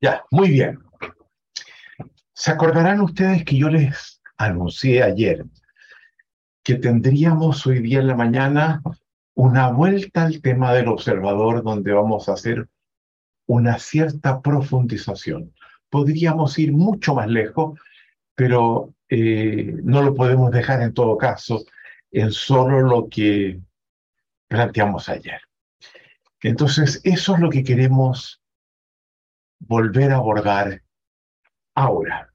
[0.00, 0.78] Ya, muy bien.
[2.32, 5.44] Se acordarán ustedes que yo les anuncié ayer
[6.62, 8.80] que tendríamos hoy día en la mañana
[9.34, 12.68] una vuelta al tema del observador donde vamos a hacer
[13.46, 15.52] una cierta profundización.
[15.90, 17.80] Podríamos ir mucho más lejos,
[18.36, 21.64] pero eh, no lo podemos dejar en todo caso
[22.12, 23.60] en solo lo que
[24.46, 25.40] planteamos ayer.
[26.42, 28.37] Entonces, eso es lo que queremos
[29.60, 30.82] volver a abordar
[31.74, 32.32] ahora.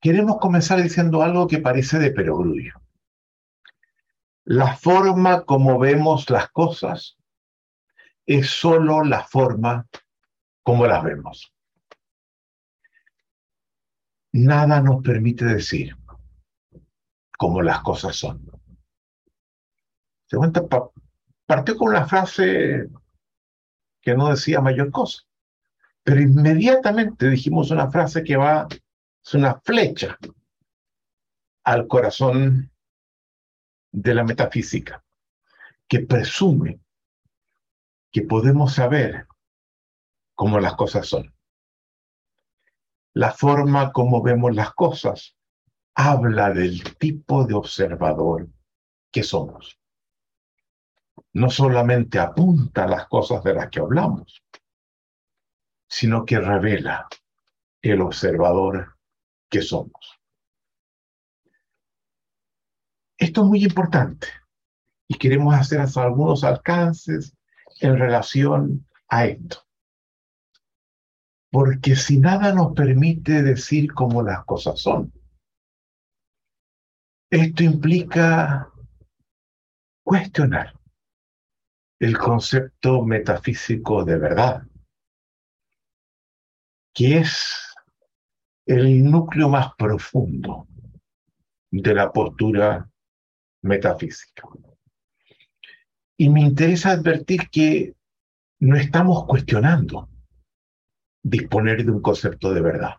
[0.00, 2.74] Queremos comenzar diciendo algo que parece de perogrullo.
[4.44, 7.16] La forma como vemos las cosas
[8.26, 9.88] es solo la forma
[10.62, 11.54] como las vemos.
[14.32, 15.96] Nada nos permite decir
[17.38, 18.50] cómo las cosas son.
[20.26, 20.62] Se cuenta,
[21.46, 22.88] partió con una frase
[24.00, 25.22] que no decía mayor cosa,
[26.02, 28.66] pero inmediatamente dijimos una frase que va,
[29.24, 30.18] es una flecha
[31.64, 32.70] al corazón
[33.90, 35.02] de la metafísica,
[35.88, 36.80] que presume
[38.10, 39.26] que podemos saber
[40.34, 41.34] cómo las cosas son.
[43.12, 45.36] La forma como vemos las cosas
[45.94, 48.48] habla del tipo de observador
[49.12, 49.78] que somos
[51.34, 54.42] no solamente apunta las cosas de las que hablamos,
[55.88, 57.08] sino que revela
[57.82, 58.96] el observador
[59.50, 60.20] que somos.
[63.18, 64.28] Esto es muy importante
[65.08, 67.36] y queremos hacer algunos alcances
[67.80, 69.58] en relación a esto.
[71.50, 75.12] Porque si nada nos permite decir cómo las cosas son,
[77.30, 78.72] esto implica
[80.04, 80.74] cuestionar
[81.98, 84.66] el concepto metafísico de verdad,
[86.92, 87.74] que es
[88.66, 90.66] el núcleo más profundo
[91.70, 92.88] de la postura
[93.62, 94.48] metafísica.
[96.16, 97.94] Y me interesa advertir que
[98.60, 100.08] no estamos cuestionando
[101.22, 102.94] disponer de un concepto de verdad.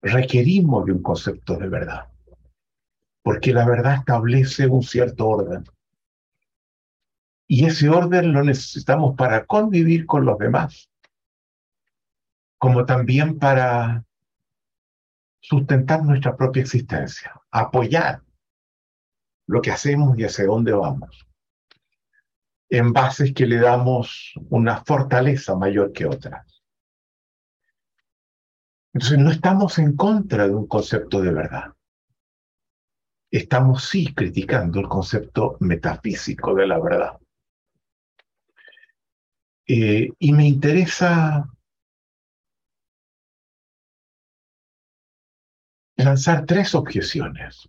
[0.00, 2.08] Requerimos de un concepto de verdad,
[3.22, 5.64] porque la verdad establece un cierto orden
[7.50, 10.90] y ese orden lo necesitamos para convivir con los demás,
[12.58, 14.04] como también para
[15.40, 18.22] sustentar nuestra propia existencia, apoyar
[19.46, 21.26] lo que hacemos y hacia dónde vamos,
[22.68, 26.62] en bases que le damos una fortaleza mayor que otras.
[28.92, 31.72] Entonces no estamos en contra de un concepto de verdad.
[33.30, 37.18] Estamos sí criticando el concepto metafísico de la verdad.
[39.70, 41.46] Eh, y me interesa
[45.96, 47.68] lanzar tres objeciones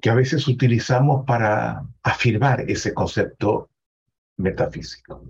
[0.00, 3.70] que a veces utilizamos para afirmar ese concepto
[4.36, 5.24] metafísico.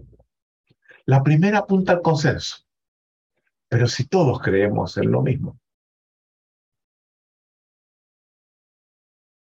[1.06, 2.58] La primera apunta al consenso,
[3.68, 5.58] pero si todos creemos en lo mismo.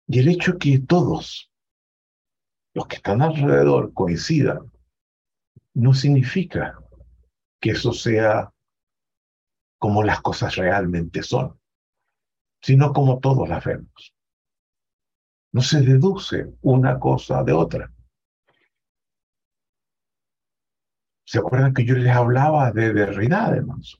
[0.08, 1.52] Y el hecho que todos
[2.74, 4.72] los que están alrededor coincidan
[5.76, 6.80] no significa
[7.60, 8.52] que eso sea
[9.78, 11.60] como las cosas realmente son,
[12.62, 14.16] sino como todos las vemos.
[15.52, 17.92] No se deduce una cosa de otra.
[21.26, 23.98] ¿Se acuerdan que yo les hablaba de Derrida, además?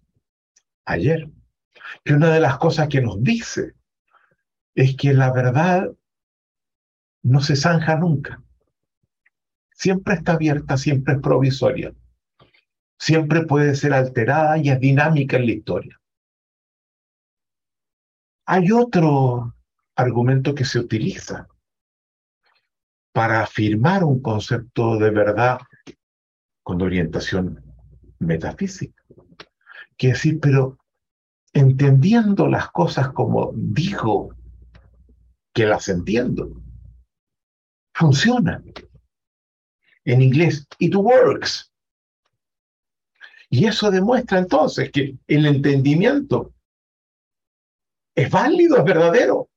[0.86, 1.30] Ayer.
[2.04, 3.74] Que una de las cosas que nos dice
[4.76, 5.92] es que la verdad
[7.24, 8.45] no se zanja nunca
[9.76, 11.94] siempre está abierta, siempre es provisoria,
[12.98, 16.02] siempre puede ser alterada y es dinámica en la historia.
[18.48, 19.54] Hay otro
[19.96, 21.48] argumento que se utiliza
[23.12, 25.60] para afirmar un concepto de verdad
[26.64, 27.64] con orientación
[28.20, 29.04] metafísica,
[29.98, 30.78] que decir, pero
[31.54, 34.30] entendiendo las cosas como dijo
[35.54, 36.62] que las entiendo,
[37.94, 38.66] funcionan
[40.06, 41.72] en inglés, it works.
[43.50, 46.54] Y eso demuestra entonces que el entendimiento
[48.16, 49.50] es válido, es verdadero.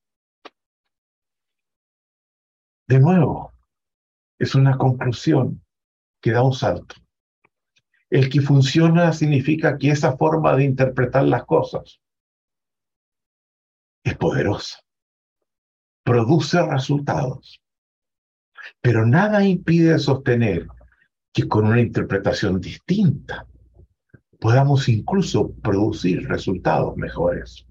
[2.87, 3.53] De nuevo,
[4.39, 5.63] es una conclusión
[6.21, 6.95] que da un salto.
[8.11, 12.01] El que funciona significa que esa forma de interpretar las cosas
[14.03, 14.81] es poderosa,
[16.03, 17.61] produce resultados
[18.81, 20.67] Pero nada impide sostener
[21.33, 23.47] que con una interpretación distinta
[24.41, 27.67] podamos incluso producir resultados mejores.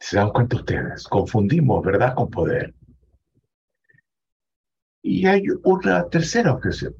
[0.00, 1.04] ¿Se dan cuenta ustedes?
[1.04, 2.74] Confundimos verdad con poder.
[5.02, 6.94] Y hay una tercera objeción.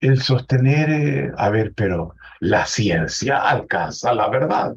[0.00, 4.76] El sostener, eh, a ver, pero la ciencia alcanza la verdad.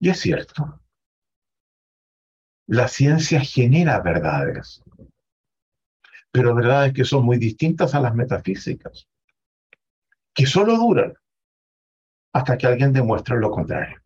[0.00, 0.80] Y es cierto.
[2.66, 4.82] La ciencia genera verdades,
[6.30, 9.08] pero verdades que son muy distintas a las metafísicas,
[10.34, 11.14] que solo duran
[12.32, 14.02] hasta que alguien demuestre lo contrario.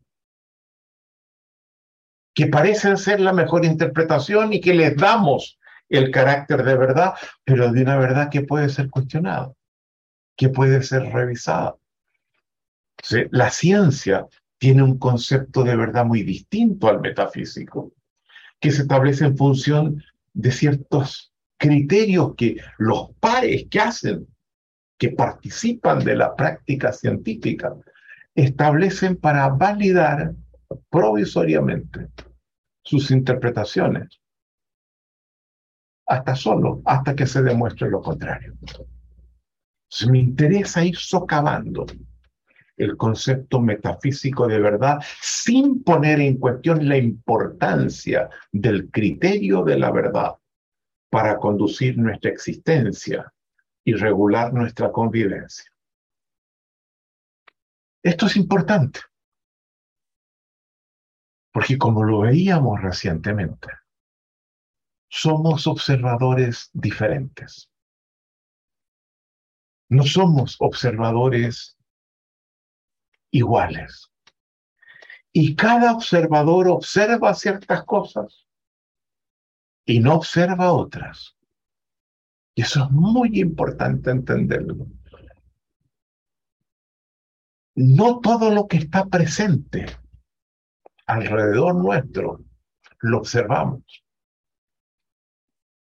[2.35, 5.59] Que parecen ser la mejor interpretación y que les damos
[5.89, 9.53] el carácter de verdad, pero de una verdad que puede ser cuestionada,
[10.37, 11.77] que puede ser revisada.
[13.31, 14.27] La ciencia
[14.62, 17.94] tiene un concepto de verdad muy distinto al metafísico,
[18.61, 20.05] que se establece en función
[20.35, 24.29] de ciertos criterios que los pares que hacen,
[24.97, 27.75] que participan de la práctica científica,
[28.37, 30.32] establecen para validar
[30.88, 32.06] provisoriamente
[32.85, 34.20] sus interpretaciones,
[36.06, 38.55] hasta solo, hasta que se demuestre lo contrario.
[39.88, 41.85] Se me interesa ir socavando
[42.82, 49.93] el concepto metafísico de verdad sin poner en cuestión la importancia del criterio de la
[49.93, 50.32] verdad
[51.08, 53.32] para conducir nuestra existencia
[53.84, 55.70] y regular nuestra convivencia.
[58.02, 59.00] Esto es importante,
[61.52, 63.69] porque como lo veíamos recientemente,
[65.08, 67.70] somos observadores diferentes.
[69.88, 71.76] No somos observadores
[73.32, 74.12] iguales.
[75.32, 78.46] Y cada observador observa ciertas cosas
[79.84, 81.37] y no observa otras.
[82.55, 84.87] Y eso es muy importante entenderlo
[87.75, 89.87] no todo lo que está presente
[91.06, 92.44] alrededor nuestro
[93.00, 93.82] lo observamos.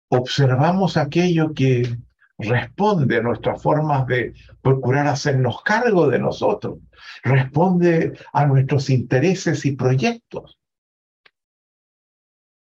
[0.08, 1.96] Observamos aquello que
[2.38, 6.78] responde a nuestras formas de procurar hacernos cargo de nosotros,
[7.22, 10.58] responde a nuestros intereses y proyectos.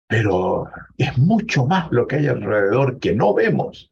[0.07, 0.67] Pero
[0.99, 3.91] es mucho más lo que hay alrededor que no vemos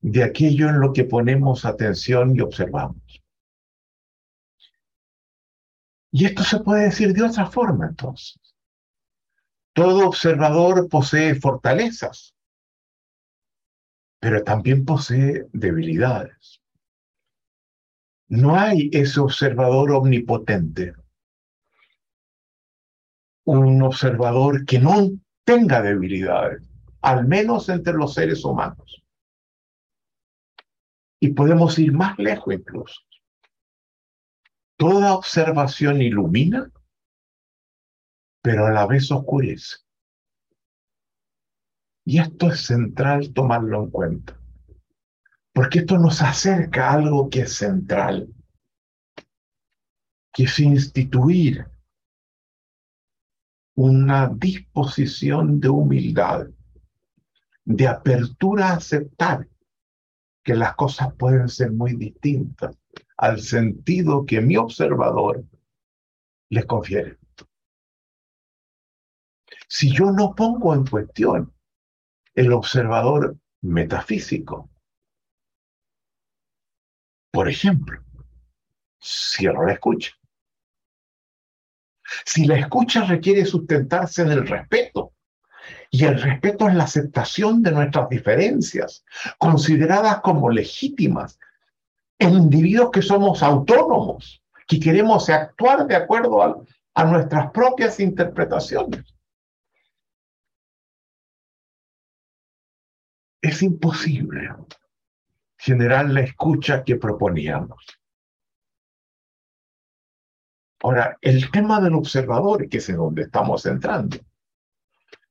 [0.00, 3.22] de aquello en lo que ponemos atención y observamos.
[6.10, 8.38] Y esto se puede decir de otra forma entonces.
[9.72, 12.34] Todo observador posee fortalezas,
[14.22, 16.62] pero también posee debilidades.
[18.28, 20.94] No hay ese observador omnipotente,
[23.44, 25.10] un observador que no
[25.42, 26.62] tenga debilidades,
[27.00, 29.02] al menos entre los seres humanos.
[31.18, 33.00] Y podemos ir más lejos incluso.
[34.76, 36.70] Toda observación ilumina,
[38.40, 39.78] pero a la vez oscurece.
[42.04, 44.40] Y esto es central tomarlo en cuenta,
[45.52, 48.34] porque esto nos acerca a algo que es central,
[50.32, 51.66] que es instituir
[53.74, 56.48] una disposición de humildad,
[57.64, 59.48] de apertura a aceptar
[60.42, 62.76] que las cosas pueden ser muy distintas
[63.16, 65.44] al sentido que mi observador
[66.48, 67.18] les confiere.
[69.68, 71.52] Si yo no pongo en cuestión
[72.34, 74.70] el observador metafísico,
[77.30, 78.02] por ejemplo,
[79.00, 80.12] cierro la escucha.
[82.24, 85.12] Si la escucha requiere sustentarse en el respeto,
[85.90, 89.04] y el respeto es la aceptación de nuestras diferencias,
[89.38, 91.38] consideradas como legítimas
[92.18, 96.56] en individuos que somos autónomos, que queremos actuar de acuerdo a,
[96.94, 99.04] a nuestras propias interpretaciones.
[103.42, 104.48] Es imposible
[105.58, 107.84] generar la escucha que proponíamos.
[110.82, 114.16] Ahora, el tema del observador, que es en donde estamos entrando,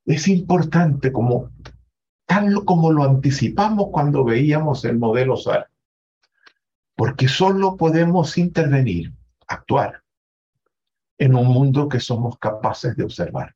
[0.06, 1.50] es importante como
[2.26, 5.72] tal como lo anticipamos cuando veíamos el modelo SAR
[7.02, 9.12] porque solo podemos intervenir,
[9.48, 10.04] actuar,
[11.18, 13.56] en un mundo que somos capaces de observar.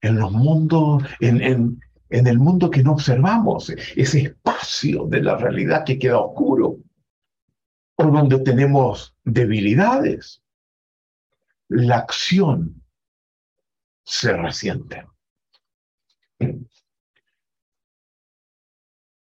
[0.00, 5.84] En los mundos, en, en el mundo que no observamos, ese espacio de la realidad
[5.84, 6.78] que queda oscuro,
[7.96, 10.42] o donde tenemos debilidades,
[11.68, 12.82] la acción
[14.04, 15.06] se resiente.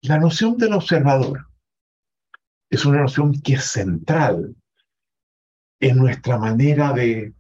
[0.04, 1.48] La noción del observador
[2.70, 4.56] es una noción que es central
[5.80, 7.34] en nuestra manera de,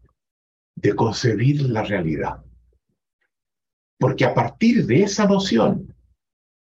[0.76, 2.44] de concebir la realidad.
[4.02, 5.96] Porque a partir de esa noción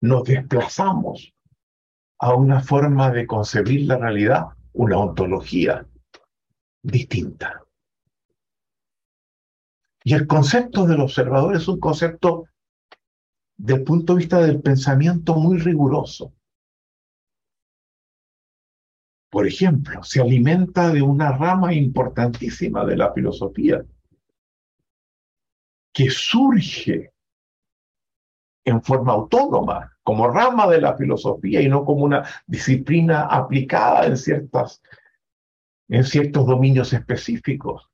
[0.01, 1.31] nos desplazamos
[2.17, 5.87] a una forma de concebir la realidad, una ontología
[6.81, 7.61] distinta.
[10.03, 12.45] Y el concepto del observador es un concepto
[13.57, 16.33] del punto de vista del pensamiento muy riguroso.
[19.29, 23.85] Por ejemplo, se alimenta de una rama importantísima de la filosofía
[25.93, 27.13] que surge
[28.69, 34.17] en forma autónoma, como rama de la filosofía y no como una disciplina aplicada en,
[34.17, 34.81] ciertas,
[35.87, 37.89] en ciertos dominios específicos.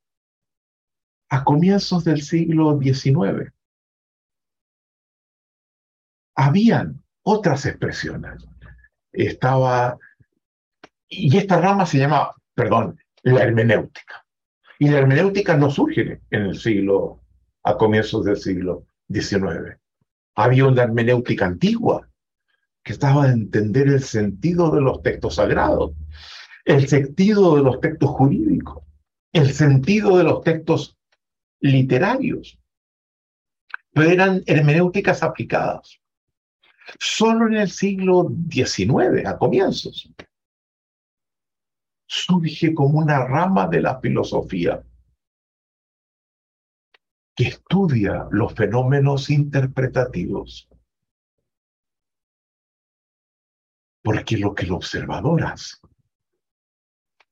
[1.28, 3.52] A comienzos del siglo XIX,
[6.36, 8.46] habían otras expresiones.
[9.12, 9.98] Estaba,
[11.08, 14.24] y esta rama se llama, perdón, la hermenéutica.
[14.78, 17.22] Y la hermenéutica no surge en el siglo,
[17.64, 19.80] a comienzos del siglo XIX.
[20.36, 22.08] Había una hermenéutica antigua
[22.84, 25.92] que estaba a entender el sentido de los textos sagrados,
[26.64, 28.84] el sentido de los textos jurídicos,
[29.32, 30.98] el sentido de los textos
[31.60, 32.58] literarios.
[33.92, 35.98] Pero eran hermenéuticas aplicadas.
[37.00, 40.12] Solo en el siglo XIX, a comienzos,
[42.06, 44.82] surge como una rama de la filosofía
[47.36, 50.68] que estudia los fenómenos interpretativos.
[54.02, 55.76] Porque lo que el observador hace,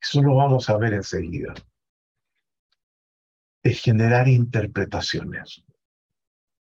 [0.01, 1.55] eso lo vamos a ver enseguida,
[3.63, 5.65] es generar interpretaciones.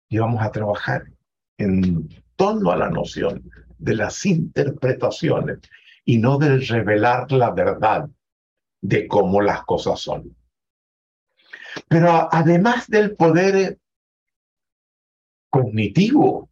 [0.10, 1.12] Y vamos a trabajar
[1.58, 3.50] en torno a la noción
[3.80, 5.60] de las interpretaciones
[6.06, 8.08] y no de revelar la verdad
[8.82, 10.36] de cómo las cosas son.
[11.88, 13.80] Pero además del poder
[15.50, 16.50] cognitivo,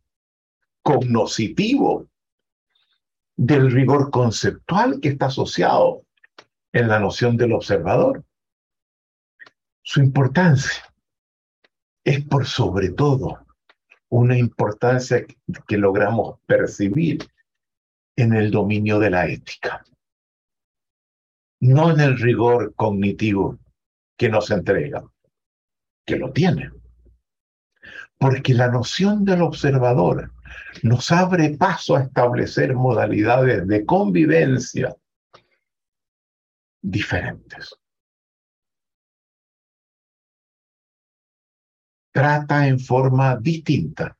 [0.84, 2.08] cognoscitivo,
[3.36, 6.06] del rigor conceptual que está asociado
[6.74, 8.24] en la noción del observador,
[9.84, 10.84] su importancia
[12.04, 13.46] es por sobre todo
[14.10, 15.26] una importancia
[15.68, 17.28] que logramos percibir
[18.16, 19.84] en el dominio de la ética,
[21.62, 23.58] no en el rigor cognitivo
[24.22, 25.04] que nos entrega,
[26.06, 26.70] que lo tiene.
[28.20, 30.32] Porque la noción del observador
[30.84, 34.96] nos abre paso a establecer modalidades de convivencia
[36.84, 37.74] diferentes.
[42.12, 44.16] Trata en forma distinta,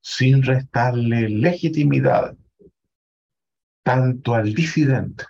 [0.00, 2.36] sin restarle legitimidad
[3.82, 5.24] tanto al disidente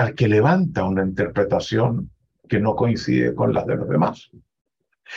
[0.00, 2.10] al que levanta una interpretación
[2.48, 4.30] que no coincide con las de los demás.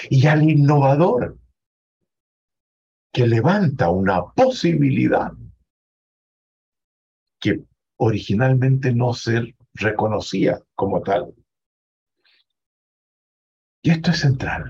[0.10, 1.38] Y al innovador
[3.14, 5.32] que levanta una posibilidad
[7.40, 7.64] que
[7.96, 11.34] originalmente no se reconocía como tal.
[13.84, 14.70] Y esto es central,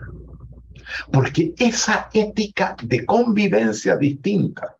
[1.12, 4.77] porque esa ética de convivencia distinta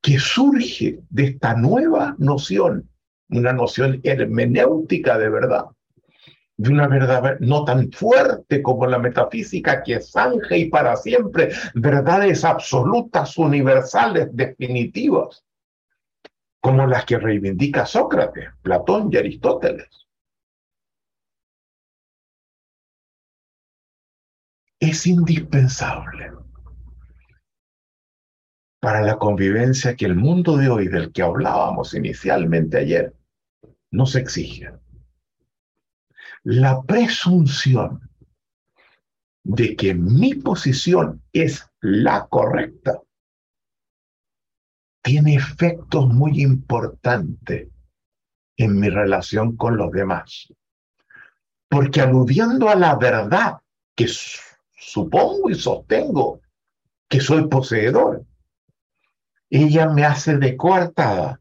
[0.00, 2.88] que surge de esta nueva noción
[3.28, 5.66] una noción hermenéutica de verdad,
[6.56, 12.44] de una verdad no tan fuerte como la metafísica que zanja y para siempre verdades
[12.44, 15.44] absolutas, universales, definitivas,
[16.60, 19.88] como las que reivindica Sócrates, Platón y Aristóteles.
[24.78, 26.32] Es indispensable
[28.80, 33.15] para la convivencia que el mundo de hoy, del que hablábamos inicialmente ayer,
[33.96, 34.70] nos exige.
[36.44, 38.10] La presunción
[39.42, 43.00] de que mi posición es la correcta
[45.02, 47.68] tiene efectos muy importantes
[48.56, 50.52] en mi relación con los demás.
[51.68, 53.58] Porque aludiendo a la verdad
[53.94, 56.40] que supongo y sostengo
[57.08, 58.24] que soy poseedor,
[59.48, 61.40] ella me hace de coartada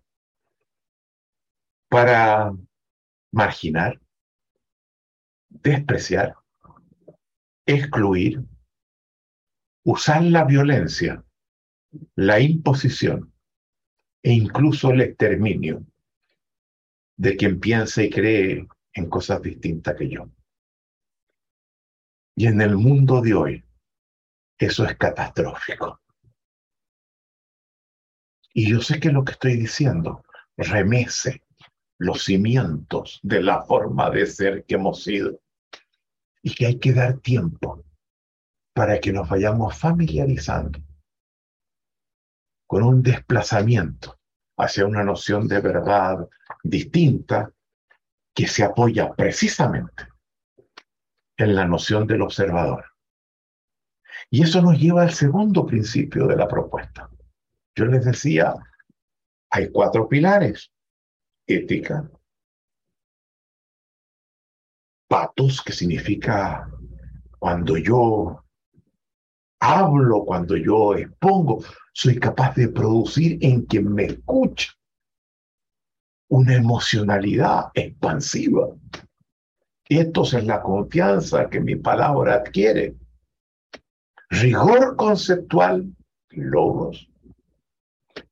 [1.95, 2.53] para
[3.31, 4.01] marginar,
[5.47, 6.35] despreciar,
[7.65, 8.43] excluir,
[9.85, 11.23] usar la violencia,
[12.15, 13.33] la imposición
[14.21, 15.85] e incluso el exterminio
[17.15, 20.29] de quien piensa y cree en cosas distintas que yo.
[22.35, 23.65] Y en el mundo de hoy,
[24.57, 26.01] eso es catastrófico.
[28.53, 30.25] Y yo sé que lo que estoy diciendo
[30.57, 31.44] remece
[31.97, 35.39] los cimientos de la forma de ser que hemos sido
[36.41, 37.83] y que hay que dar tiempo
[38.73, 40.79] para que nos vayamos familiarizando
[42.67, 44.19] con un desplazamiento
[44.57, 46.27] hacia una noción de verdad
[46.63, 47.51] distinta
[48.33, 50.07] que se apoya precisamente
[51.37, 52.85] en la noción del observador.
[54.29, 57.09] Y eso nos lleva al segundo principio de la propuesta.
[57.75, 58.53] Yo les decía,
[59.49, 60.71] hay cuatro pilares.
[61.47, 62.09] Ética,
[65.07, 66.67] patos, que significa
[67.37, 68.43] cuando yo
[69.59, 74.73] hablo, cuando yo expongo, soy capaz de producir en quien me escucha
[76.29, 78.67] una emocionalidad expansiva.
[79.87, 82.95] Esto es la confianza que mi palabra adquiere.
[84.29, 85.95] Rigor conceptual,
[86.31, 87.07] logos,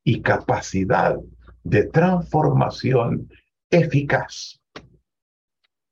[0.03, 1.15] y capacidad
[1.63, 3.29] de transformación
[3.69, 4.61] eficaz.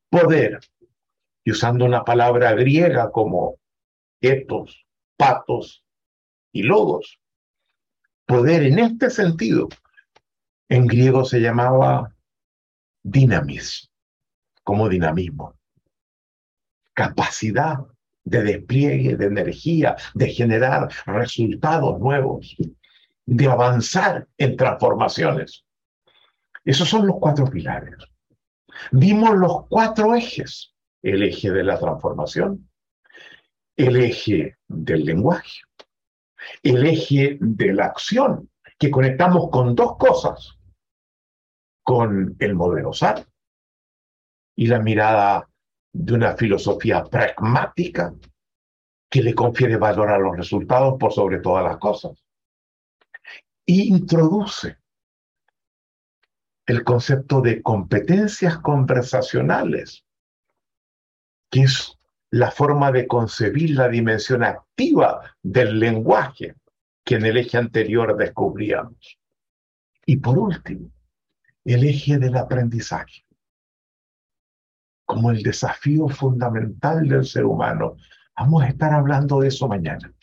[0.09, 0.59] Poder,
[1.43, 3.57] y usando una palabra griega como
[4.19, 4.85] etos,
[5.17, 5.83] patos
[6.51, 7.19] y logos.
[8.25, 9.69] Poder en este sentido,
[10.69, 12.15] en griego se llamaba
[13.03, 13.89] dinamis,
[14.63, 15.55] como dinamismo.
[16.93, 17.79] Capacidad
[18.23, 22.55] de despliegue, de energía, de generar resultados nuevos,
[23.25, 25.65] de avanzar en transformaciones.
[26.63, 27.95] Esos son los cuatro pilares.
[28.91, 30.73] Vimos los cuatro ejes.
[31.01, 32.69] El eje de la transformación,
[33.75, 35.61] el eje del lenguaje,
[36.61, 40.59] el eje de la acción, que conectamos con dos cosas,
[41.83, 43.25] con el modelo SAR
[44.55, 45.49] y la mirada
[45.91, 48.13] de una filosofía pragmática
[49.09, 52.23] que le confiere valor a los resultados por sobre todas las cosas.
[53.65, 54.78] Introduce
[56.65, 60.06] el concepto de competencias conversacionales,
[61.50, 61.97] que es
[62.30, 66.56] la forma de concebir la dimensión activa del lenguaje
[67.04, 69.19] que en el eje anterior descubríamos.
[70.06, 70.91] Y por último,
[71.65, 73.26] el eje del aprendizaje,
[75.06, 77.97] como el desafío fundamental del ser humano.
[78.38, 80.13] Vamos a estar hablando de eso mañana.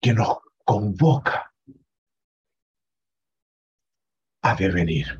[0.00, 1.52] Que nos convoca
[4.42, 5.18] a devenir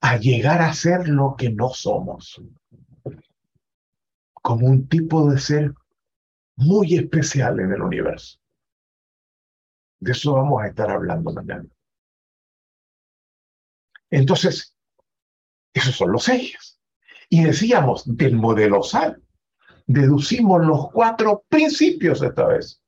[0.00, 2.40] a llegar a ser lo que no somos,
[4.34, 5.74] como un tipo de ser
[6.56, 8.38] muy especial en el universo.
[10.00, 11.68] De eso vamos a estar hablando mañana.
[14.10, 14.74] Entonces,
[15.74, 16.80] esos son los ejes.
[17.28, 19.22] Y decíamos, del modelo SAL,
[19.86, 22.80] deducimos los cuatro principios esta vez.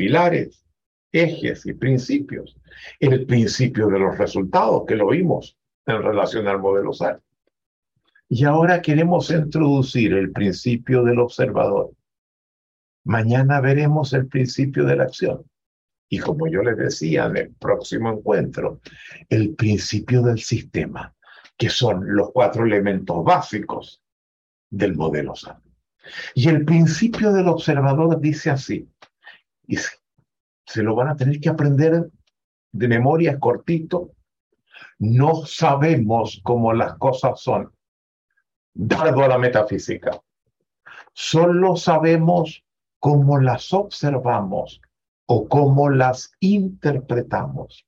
[0.00, 0.64] Pilares,
[1.12, 2.56] ejes y principios.
[2.98, 7.20] El principio de los resultados, que lo vimos en relación al modelo SAR.
[8.26, 11.90] Y ahora queremos introducir el principio del observador.
[13.04, 15.44] Mañana veremos el principio de la acción.
[16.08, 18.80] Y como yo les decía en el próximo encuentro,
[19.28, 21.14] el principio del sistema,
[21.58, 24.02] que son los cuatro elementos básicos
[24.70, 25.60] del modelo SAR.
[26.34, 28.88] Y el principio del observador dice así,
[29.70, 29.76] y
[30.66, 32.10] se lo van a tener que aprender
[32.72, 34.10] de memoria cortito,
[34.98, 37.72] no sabemos cómo las cosas son,
[38.74, 40.20] dado a la metafísica.
[41.12, 42.64] Solo sabemos
[42.98, 44.80] cómo las observamos
[45.26, 47.86] o cómo las interpretamos.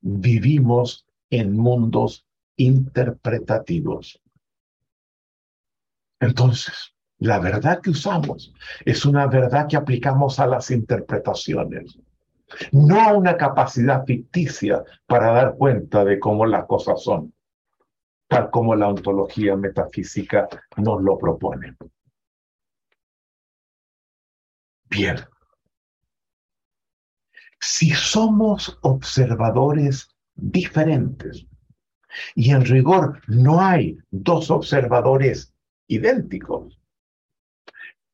[0.00, 4.20] Vivimos en mundos interpretativos.
[6.18, 6.91] Entonces,
[7.22, 8.52] la verdad que usamos
[8.84, 11.98] es una verdad que aplicamos a las interpretaciones
[12.72, 17.32] no una capacidad ficticia para dar cuenta de cómo las cosas son,
[18.28, 21.76] tal como la ontología metafísica nos lo propone.
[24.90, 25.16] Bien.
[27.58, 31.46] Si somos observadores diferentes,
[32.34, 35.54] y en rigor no hay dos observadores
[35.86, 36.81] idénticos,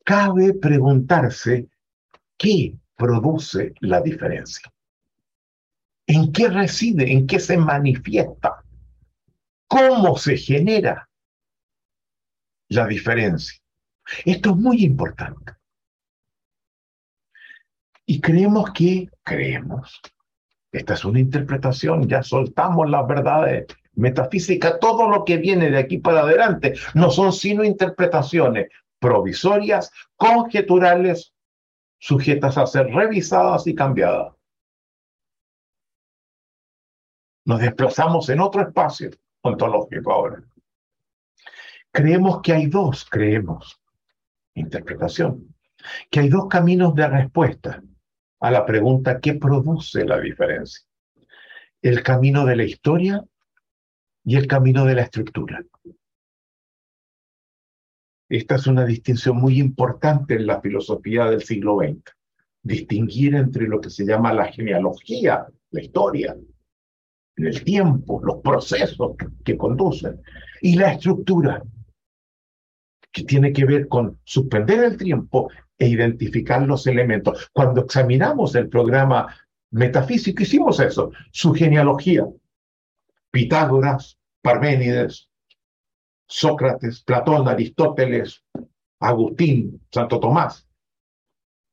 [0.09, 1.69] cabe preguntarse
[2.39, 4.73] qué produce la diferencia?
[6.07, 7.13] ¿En qué reside?
[7.13, 8.65] ¿En qué se manifiesta?
[9.67, 11.07] ¿Cómo se genera
[12.71, 13.61] la diferencia?
[14.25, 15.53] Esto es muy importante.
[18.07, 20.01] Y creemos que, creemos,
[20.73, 25.99] Esta es una interpretación, ya soltamos las verdades metafísicas, todo lo que viene de aquí
[25.99, 28.69] para adelante no son sino interpretaciones
[28.99, 31.35] provisorias, conjeturales,
[31.99, 34.35] sujetas a ser revisadas y cambiadas.
[37.45, 40.43] Nos desplazamos en otro espacio ontológico ahora.
[41.91, 43.81] Creemos que hay dos, creemos,
[44.55, 45.55] interpretación,
[46.11, 47.83] que hay dos caminos de respuesta
[48.41, 50.87] a la pregunta ¿qué produce la diferencia?
[51.83, 53.25] El camino de la historia
[54.25, 55.65] y el camino de la estructura.
[58.29, 62.03] Esta es una distinción muy importante en la filosofía del siglo XX.
[62.63, 66.37] Distinguir entre lo que se llama la genealogía, la historia,
[67.37, 70.21] el tiempo, los procesos que, conducen,
[70.61, 71.63] y la estructura,
[73.11, 77.49] que tiene que ver con suspender el tiempo e identificar los elementos.
[77.53, 79.35] Cuando examinamos el programa
[79.71, 82.27] metafísico, hicimos eso, su genealogía.
[83.31, 85.28] Pitágoras, Parménides,
[86.29, 88.45] Sócrates, Platón, Aristóteles,
[89.01, 90.69] Agustín, Santo Tomás,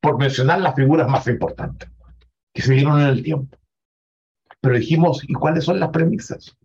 [0.02, 1.90] por mencionar las figuras más importantes
[2.54, 3.58] que se dieron en el tiempo.
[4.62, 6.58] Pero dijimos, ¿y cuáles son las premisas?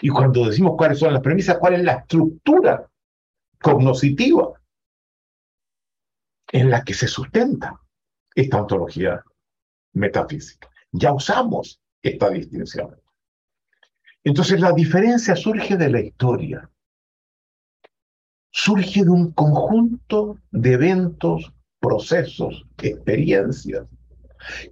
[0.00, 2.88] Y cuando decimos cuáles son las premisas, ¿cuál es la estructura
[3.60, 4.52] cognoscitiva
[6.52, 7.80] en la que se sustenta
[8.34, 9.22] esta ontología
[9.92, 10.70] metafísica?
[10.92, 12.99] Ya usamos esta distinción.
[14.24, 16.70] Entonces la diferencia surge de la historia,
[18.50, 23.86] surge de un conjunto de eventos, procesos, experiencias,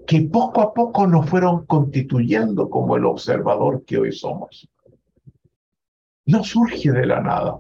[0.06, 4.68] que poco a poco nos fueron constituyendo como el observador que hoy somos.
[6.26, 7.58] No surge de la nada.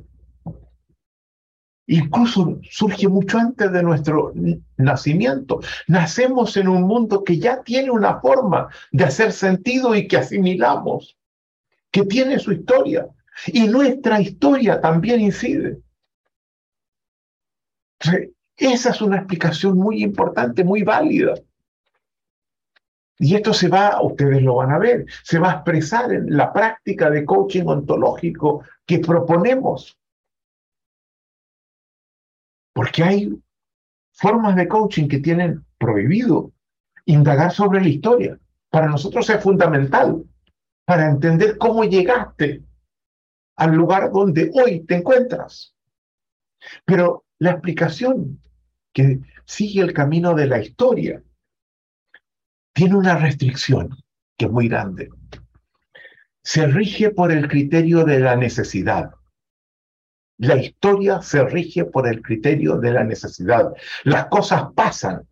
[1.86, 4.34] Incluso surge mucho antes de nuestro
[4.76, 5.60] nacimiento.
[5.86, 11.17] Nacemos en un mundo que ya tiene una forma de hacer sentido y que asimilamos
[11.90, 13.08] que tiene su historia.
[13.46, 15.80] Y nuestra historia también incide.
[18.56, 21.34] Esa es una explicación muy importante, muy válida.
[23.18, 26.52] Y esto se va, ustedes lo van a ver, se va a expresar en la
[26.52, 29.98] práctica de coaching ontológico que proponemos.
[32.72, 33.42] Porque hay
[34.12, 36.52] formas de coaching que tienen prohibido
[37.06, 38.38] indagar sobre la historia.
[38.70, 40.24] Para nosotros es fundamental
[40.88, 42.64] para entender cómo llegaste
[43.56, 45.74] al lugar donde hoy te encuentras.
[46.86, 48.40] Pero la explicación
[48.94, 51.22] que sigue el camino de la historia
[52.72, 54.02] tiene una restricción
[54.38, 55.10] que es muy grande.
[56.42, 59.10] Se rige por el criterio de la necesidad.
[60.38, 63.74] La historia se rige por el criterio de la necesidad.
[64.04, 65.28] Las cosas pasan,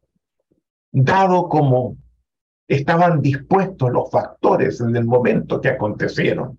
[0.93, 1.97] dado como
[2.69, 6.59] estaban dispuestos los factores en el momento que acontecieron.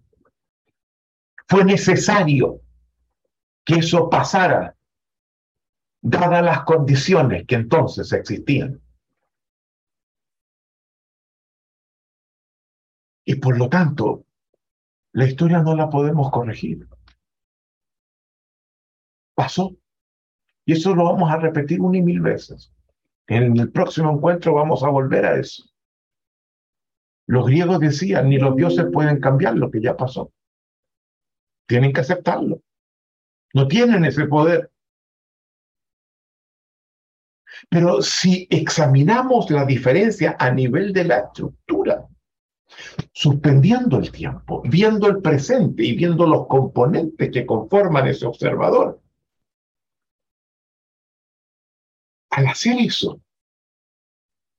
[1.47, 2.61] Fue necesario
[3.65, 4.75] que eso pasara,
[6.01, 8.81] dadas las condiciones que entonces existían.
[13.25, 14.25] Y por lo tanto,
[15.11, 16.87] la historia no la podemos corregir.
[19.35, 19.75] Pasó.
[20.65, 22.71] Y eso lo vamos a repetir una y mil veces.
[23.27, 25.63] En el próximo encuentro vamos a volver a eso.
[27.27, 30.31] Los griegos decían, ni los dioses pueden cambiar lo que ya pasó.
[31.67, 32.61] Tienen que aceptarlo.
[33.53, 34.71] No tienen ese poder.
[37.69, 42.07] Pero si examinamos la diferencia a nivel de la estructura,
[43.11, 49.01] suspendiendo el tiempo, viendo el presente y viendo los componentes que conforman ese observador,
[52.29, 53.19] al hacer eso,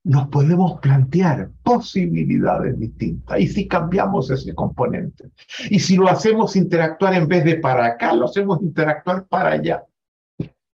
[0.04, 3.40] nos podemos plantear posibilidades distintas.
[3.40, 5.30] Y si cambiamos ese componente,
[5.70, 9.84] y si lo hacemos interactuar en vez de para acá, lo hacemos interactuar para allá.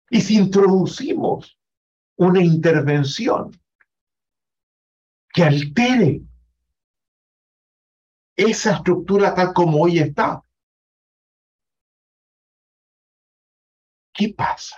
[0.09, 1.57] Y si introducimos
[2.17, 3.51] una intervención
[5.31, 6.23] que altere
[8.35, 10.43] esa estructura tal como hoy está,
[14.13, 14.77] ¿qué pasa?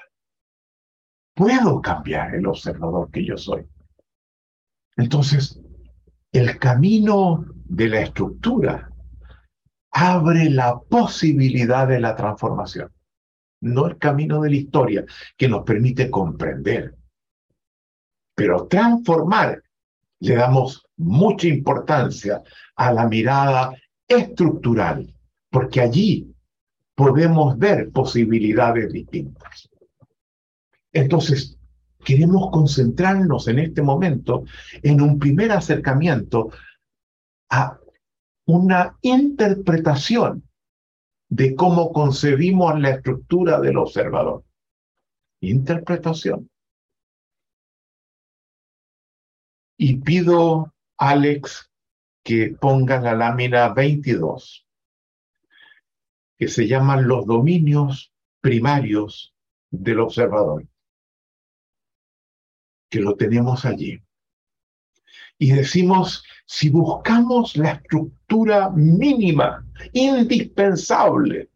[1.33, 3.65] Puedo cambiar el observador que yo soy.
[4.97, 5.59] Entonces,
[6.31, 8.89] el camino de la estructura
[9.91, 12.91] abre la posibilidad de la transformación,
[13.61, 15.05] no el camino de la historia
[15.37, 16.95] que nos permite comprender.
[18.35, 19.61] Pero transformar
[20.19, 22.41] le damos mucha importancia
[22.75, 23.73] a la mirada
[24.07, 25.13] estructural,
[25.49, 26.33] porque allí
[26.95, 29.69] podemos ver posibilidades distintas.
[30.93, 31.57] Entonces,
[32.03, 34.43] queremos concentrarnos en este momento
[34.81, 36.51] en un primer acercamiento
[37.49, 37.77] a
[38.45, 40.43] una interpretación
[41.29, 44.43] de cómo concebimos la estructura del observador.
[45.41, 46.49] Interpretación.
[49.77, 51.71] Y pido, Alex,
[52.23, 54.67] que pongan la lámina 22,
[56.37, 59.33] que se llaman los dominios primarios
[59.71, 60.67] del observador,
[62.91, 64.03] que lo tenemos allí.
[65.39, 71.49] Y decimos, si buscamos la estructura mínima, indispensable,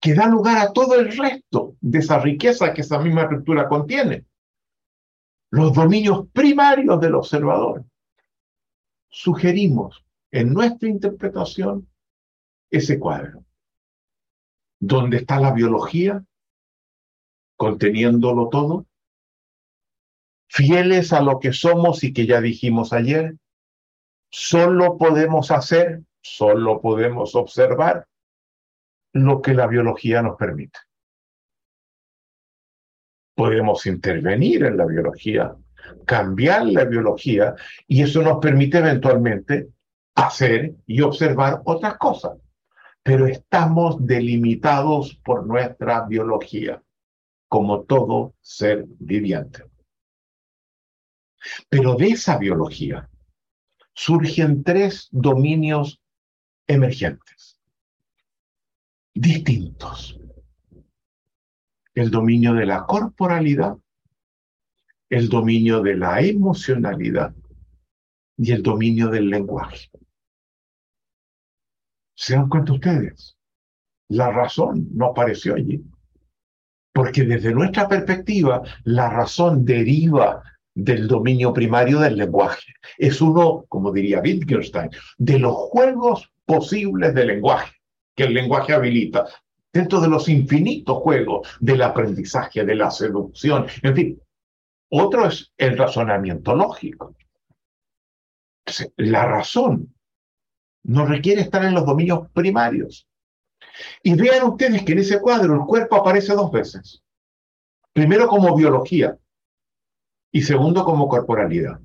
[0.00, 4.24] que da lugar a todo el resto de esa riqueza que esa misma estructura contiene,
[5.50, 7.84] los dominios primarios del observador,
[9.10, 11.88] sugerimos en nuestra interpretación
[12.70, 13.44] ese cuadro,
[14.80, 16.24] donde está la biología,
[17.56, 18.86] conteniéndolo todo,
[20.52, 23.36] fieles a lo que somos y que ya dijimos ayer,
[24.30, 28.06] solo podemos hacer, solo podemos observar
[29.14, 30.78] lo que la biología nos permite.
[33.34, 35.56] Podemos intervenir en la biología,
[36.04, 37.54] cambiar la biología
[37.88, 39.68] y eso nos permite eventualmente
[40.14, 42.32] hacer y observar otras cosas.
[43.02, 46.82] Pero estamos delimitados por nuestra biología,
[47.48, 49.71] como todo ser viviente.
[51.68, 53.08] Pero de esa biología
[53.94, 56.00] surgen tres dominios
[56.66, 57.58] emergentes,
[59.14, 60.18] distintos.
[61.94, 63.76] El dominio de la corporalidad,
[65.10, 67.34] el dominio de la emocionalidad
[68.38, 69.90] y el dominio del lenguaje.
[72.14, 73.36] ¿Se dan cuenta ustedes?
[74.08, 75.84] La razón no apareció allí.
[76.94, 80.42] Porque desde nuestra perspectiva, la razón deriva
[80.74, 82.74] del dominio primario del lenguaje.
[82.98, 87.72] Es uno, como diría Wittgenstein, de los juegos posibles del lenguaje,
[88.14, 89.26] que el lenguaje habilita,
[89.72, 94.22] dentro de los infinitos juegos del aprendizaje, de la seducción, en fin,
[94.90, 97.14] otro es el razonamiento lógico.
[98.96, 99.94] La razón
[100.84, 103.08] no requiere estar en los dominios primarios.
[104.02, 107.02] Y vean ustedes que en ese cuadro el cuerpo aparece dos veces.
[107.92, 109.16] Primero como biología
[110.32, 111.78] y segundo como corporalidad.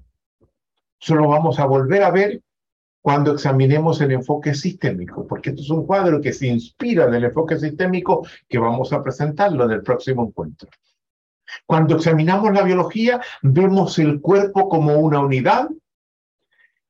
[0.98, 2.42] Solo vamos a volver a ver
[3.02, 7.26] cuando examinemos el enfoque sistémico, porque esto es un cuadro que se inspira en el
[7.26, 10.70] enfoque sistémico que vamos a presentarlo en el próximo encuentro.
[11.66, 15.70] Cuando examinamos la biología, vemos el cuerpo como una unidad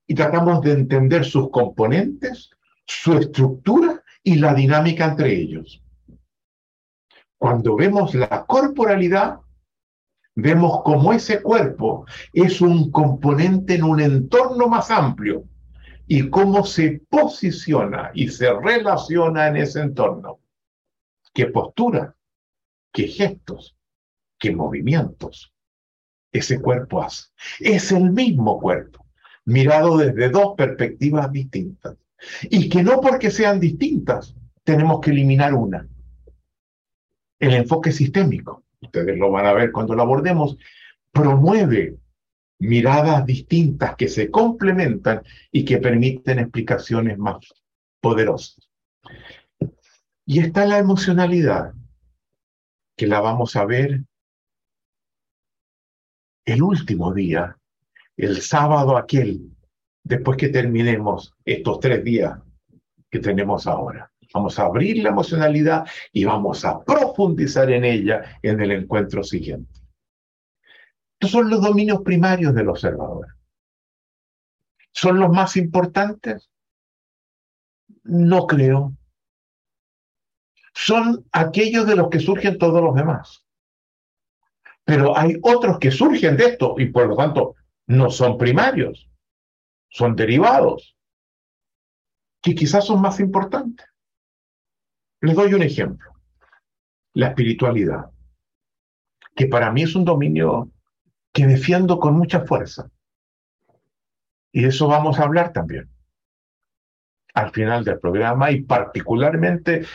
[0.07, 2.49] y tratamos de entender sus componentes,
[2.85, 5.83] su estructura y la dinámica entre ellos.
[7.37, 9.41] Cuando vemos la corporalidad,
[10.37, 15.43] vemos cómo ese cuerpo es un componente en un entorno más amplio
[16.07, 20.39] y cómo se posiciona y se relaciona en ese entorno.
[21.33, 22.15] ¿Qué postura?
[22.93, 23.77] ¿Qué gestos?
[24.37, 25.53] qué movimientos
[26.31, 27.25] ese cuerpo hace.
[27.59, 29.05] Es el mismo cuerpo,
[29.45, 31.97] mirado desde dos perspectivas distintas.
[32.43, 35.87] Y que no porque sean distintas tenemos que eliminar una.
[37.39, 40.57] El enfoque sistémico, ustedes lo van a ver cuando lo abordemos,
[41.11, 41.97] promueve
[42.59, 47.37] miradas distintas que se complementan y que permiten explicaciones más
[48.01, 48.69] poderosas.
[50.25, 51.73] Y está la emocionalidad,
[52.95, 54.01] que la vamos a ver
[56.45, 57.57] el último día,
[58.15, 59.51] el sábado aquel,
[60.03, 62.39] después que terminemos estos tres días
[63.09, 64.11] que tenemos ahora.
[64.33, 69.79] Vamos a abrir la emocionalidad y vamos a profundizar en ella en el encuentro siguiente.
[71.13, 73.27] Estos son los dominios primarios del observador.
[74.91, 76.49] ¿Son los más importantes?
[78.03, 78.93] No creo.
[80.73, 83.45] Son aquellos de los que surgen todos los demás.
[84.83, 87.55] Pero hay otros que surgen de esto y por lo tanto
[87.87, 89.09] no son primarios,
[89.89, 90.95] son derivados,
[92.41, 93.87] que quizás son más importantes.
[95.21, 96.11] Les doy un ejemplo.
[97.13, 98.11] La espiritualidad,
[99.35, 100.69] que para mí es un dominio
[101.33, 102.89] que defiendo con mucha fuerza.
[104.51, 105.89] Y de eso vamos a hablar también
[107.33, 109.85] al final del programa y particularmente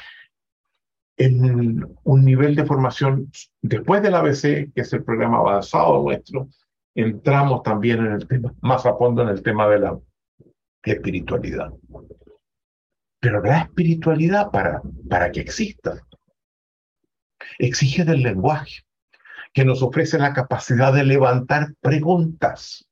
[1.17, 3.31] en un nivel de formación
[3.61, 6.49] después del ABC, que es el programa avanzado nuestro,
[6.95, 9.99] entramos también en el tema, más a fondo en el tema de la
[10.85, 11.73] espiritualidad.
[13.23, 16.05] Pero la espiritualidad, para, para que exista,
[17.57, 18.83] exige del lenguaje,
[19.53, 22.85] que nos ofrece la capacidad de levantar preguntas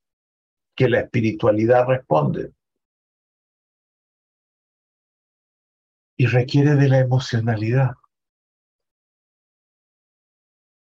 [0.73, 2.53] que la espiritualidad responde.
[6.15, 7.91] Y requiere de la emocionalidad.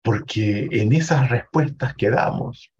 [0.04, 2.72] Porque en esas respuestas que damos,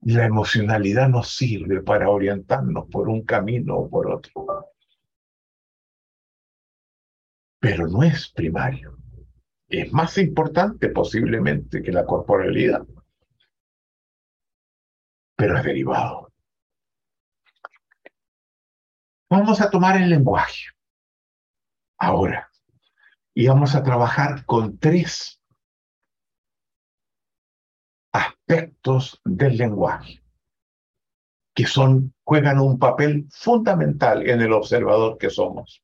[0.00, 4.53] la emocionalidad nos sirve para orientarnos por un camino o por otro.
[7.64, 8.98] Pero no es primario.
[9.68, 12.86] Es más importante posiblemente que la corporalidad.
[15.34, 16.30] Pero es derivado.
[19.30, 20.66] Vamos a tomar el lenguaje.
[21.96, 22.50] Ahora.
[23.32, 25.40] Y vamos a trabajar con tres
[28.12, 30.22] aspectos del lenguaje
[31.54, 35.83] que son, juegan un papel fundamental en el observador que somos.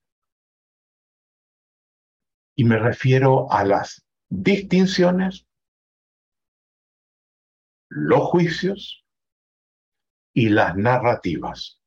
[2.60, 5.46] Y me refiero a las distinciones,
[7.88, 9.02] los juicios
[10.34, 11.80] y las narrativas.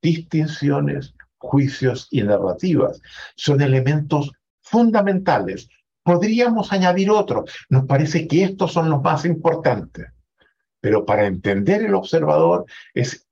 [0.00, 3.02] Distinciones, juicios y narrativas
[3.34, 5.68] son elementos fundamentales
[6.02, 7.50] Podríamos añadir otros.
[7.68, 10.06] Nos parece que estos son los más importantes.
[10.80, 12.64] Pero para entender el observador
[12.94, 13.26] es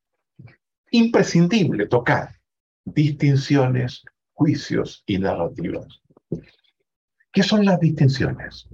[0.91, 2.41] imprescindible tocar
[2.85, 6.03] distinciones, juicios y narrativas.
[7.33, 8.69] ¿Qué son las distinciones?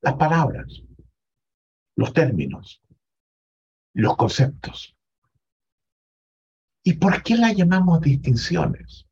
[0.00, 0.82] Las palabras,
[1.96, 2.82] los términos,
[3.94, 4.96] los conceptos.
[6.82, 9.06] ¿Y por qué las llamamos distinciones?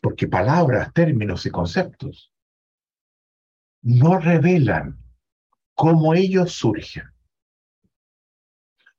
[0.00, 2.32] Porque palabras, términos y conceptos
[3.82, 4.98] no revelan
[5.74, 7.04] cómo ellos surgen.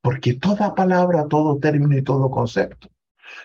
[0.01, 2.94] Porque toda palabra, todo término y todo concepto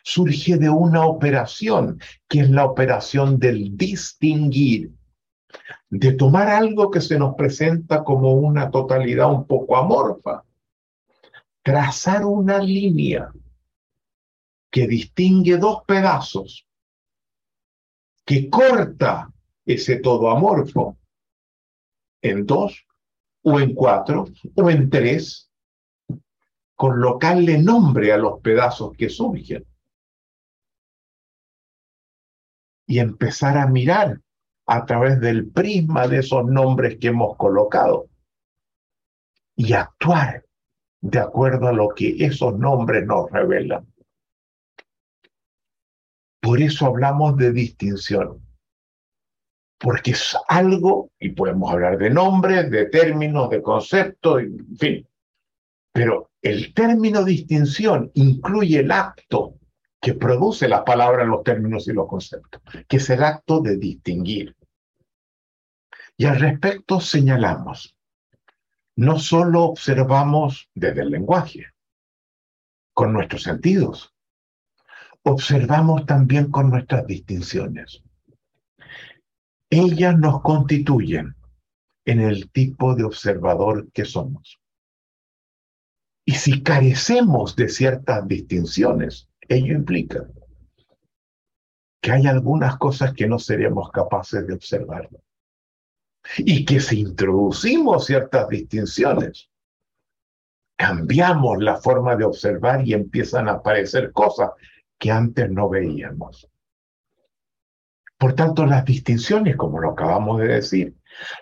[0.02, 4.92] surge de una operación, que es la operación del distinguir,
[5.88, 10.44] de tomar algo que se nos presenta como una totalidad un poco amorfa,
[11.62, 13.32] trazar una línea
[14.70, 16.66] que distingue dos pedazos,
[18.24, 19.32] que corta
[19.66, 20.96] ese todo amorfo
[22.22, 22.86] en dos,
[23.42, 25.50] o en cuatro, o en tres,
[26.74, 29.66] colocarle nombre a los pedazos que surgen.
[32.90, 34.20] Y empezar a mirar
[34.66, 38.08] a través del prisma de esos nombres que hemos colocado.
[39.56, 40.44] Y actuar
[41.00, 43.86] de acuerdo a lo que esos nombres nos revelan.
[46.40, 48.42] Por eso hablamos de distinción
[49.80, 55.08] porque es algo, y podemos hablar de nombres, de términos, de conceptos, en fin,
[55.90, 59.54] pero el término distinción incluye el acto
[60.00, 64.56] que produce la palabra, los términos y los conceptos, que es el acto de distinguir.
[66.16, 67.96] Y al respecto señalamos,
[68.96, 71.66] no solo observamos desde el lenguaje,
[72.92, 74.14] con nuestros sentidos,
[75.22, 78.02] observamos también con nuestras distinciones
[79.70, 81.36] ellas nos constituyen
[82.04, 84.60] en el tipo de observador que somos.
[86.24, 90.26] Y si carecemos de ciertas distinciones, ello implica
[92.00, 95.08] que hay algunas cosas que no seremos capaces de observar.
[96.38, 99.50] Y que si introducimos ciertas distinciones,
[100.76, 104.50] cambiamos la forma de observar y empiezan a aparecer cosas
[104.98, 106.48] que antes no veíamos.
[108.16, 110.94] Por tanto, las distinciones, como lo acabamos de decir,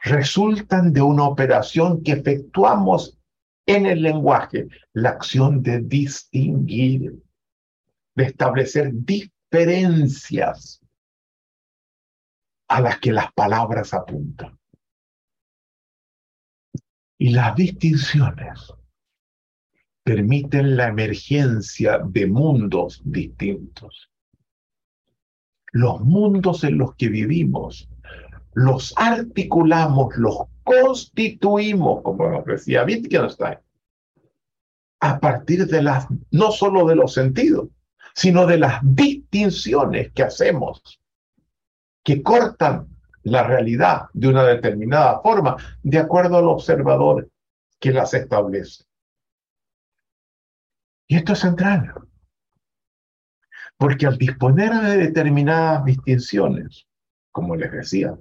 [0.02, 3.18] resultan de una operación que efectuamos
[3.66, 7.14] en el lenguaje, la acción de distinguir,
[8.18, 10.80] de establecer diferencias
[12.68, 14.58] a las que las palabras apuntan.
[17.16, 18.74] Y las distinciones
[20.02, 24.10] permiten la emergencia de mundos distintos
[25.72, 27.88] los mundos en los que vivimos,
[28.54, 33.58] los articulamos, los constituimos, como nos decía Wittgenstein,
[35.00, 37.68] a partir de las, no solo de los sentidos,
[38.18, 40.82] sino de las distinciones que hacemos,
[42.02, 42.88] que cortan
[43.22, 47.30] la realidad de una determinada forma, de acuerdo al observador
[47.78, 48.82] que las establece.
[51.06, 51.94] Y esto es central.
[53.76, 56.88] Porque al disponer de determinadas distinciones,
[57.30, 58.18] como les decía,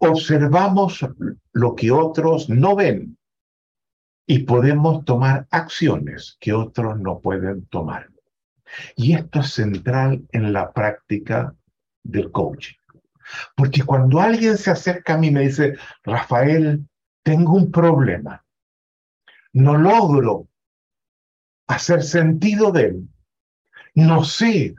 [0.00, 1.06] observamos
[1.52, 3.16] lo que otros no ven
[4.26, 8.08] y podemos tomar acciones que otros no pueden tomar.
[8.96, 11.54] Y esto es central en la práctica
[12.02, 12.76] del coaching.
[13.54, 16.86] Porque cuando alguien se acerca a mí y me dice, Rafael,
[17.22, 18.44] tengo un problema,
[19.52, 20.48] no logro
[21.66, 23.08] hacer sentido de él,
[23.94, 24.74] no sé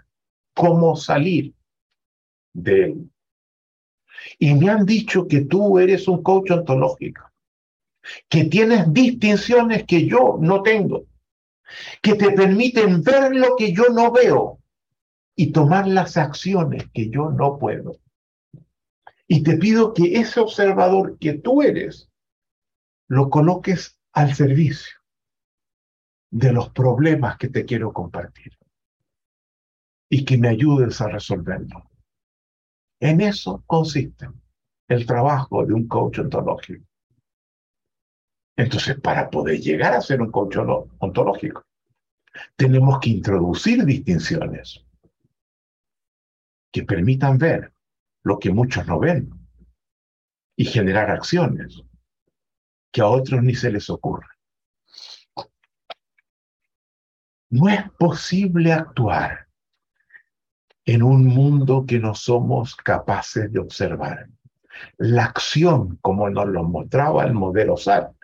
[0.56, 1.54] cómo salir
[2.54, 3.12] de él.
[4.40, 7.32] Y me han dicho que tú eres un coach ontológico,
[8.28, 11.06] que tienes distinciones que yo no tengo,
[12.02, 14.60] que te permiten ver lo que yo no veo
[15.36, 18.00] y tomar las acciones que yo no puedo.
[19.28, 22.10] Y te pido que ese observador que tú eres
[23.08, 24.98] lo coloques al servicio
[26.32, 28.58] de los problemas que te quiero compartir
[30.10, 31.90] y que me ayudes a resolverlo.
[33.00, 34.28] En eso consiste
[34.88, 36.89] el trabajo de un coach ontológico.
[38.60, 41.66] Entonces, para poder llegar a ser un coach ontológico,
[42.58, 44.86] tenemos que introducir distinciones
[46.70, 47.72] que permitan ver
[48.22, 49.30] lo que muchos no ven
[50.58, 51.82] y generar acciones
[52.92, 54.28] que a otros ni se les ocurre.
[57.52, 59.48] No es posible actuar
[60.84, 64.28] en un mundo que no somos capaces de observar.
[64.98, 68.19] La acción, como nos lo mostraba el modelo SAT,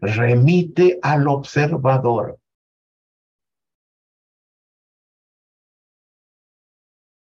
[0.00, 2.38] remite al observador.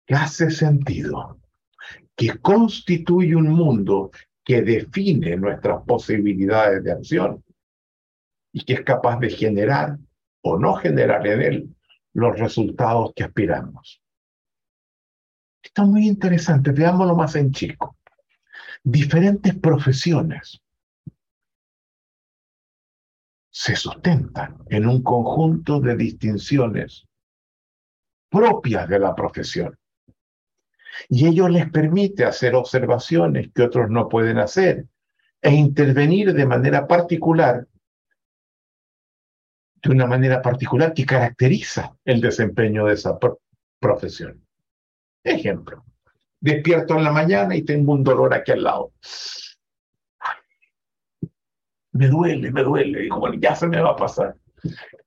[0.05, 1.39] Que hace sentido,
[2.15, 4.11] que constituye un mundo
[4.43, 7.43] que define nuestras posibilidades de acción
[8.51, 9.97] y que es capaz de generar
[10.41, 11.75] o no generar en él
[12.13, 14.01] los resultados que aspiramos.
[15.61, 17.97] Está muy interesante, veámoslo más en chico.
[18.83, 20.61] Diferentes profesiones
[23.59, 27.05] se sustentan en un conjunto de distinciones
[28.29, 29.77] propias de la profesión.
[31.09, 34.85] Y ello les permite hacer observaciones que otros no pueden hacer
[35.41, 37.67] e intervenir de manera particular,
[39.83, 43.19] de una manera particular que caracteriza el desempeño de esa
[43.77, 44.41] profesión.
[45.21, 45.83] Ejemplo,
[46.39, 48.93] despierto en la mañana y tengo un dolor aquí al lado.
[51.91, 54.35] Me duele, me duele, y bueno, ya se me va a pasar.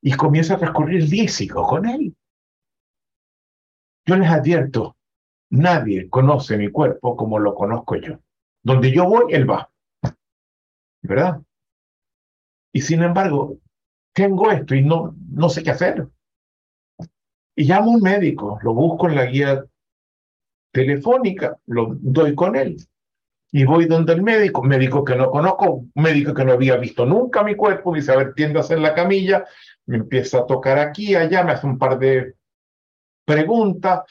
[0.00, 2.16] Y comienza a transcurrir el día con él.
[4.04, 4.96] Yo les advierto,
[5.50, 8.18] nadie conoce mi cuerpo como lo conozco yo.
[8.62, 9.70] Donde yo voy, él va.
[11.02, 11.40] ¿Verdad?
[12.72, 13.58] Y sin embargo,
[14.12, 16.08] tengo esto y no, no sé qué hacer.
[17.54, 19.64] Y llamo a un médico, lo busco en la guía
[20.72, 22.76] telefónica, lo doy con él.
[23.53, 27.44] Y voy donde el médico, médico que no conozco, médico que no había visto nunca
[27.44, 29.44] mi cuerpo, dice, a ver, tiende a hacer la camilla,
[29.86, 32.34] me empieza a tocar aquí, allá, me hace un par de
[33.26, 34.05] preguntas,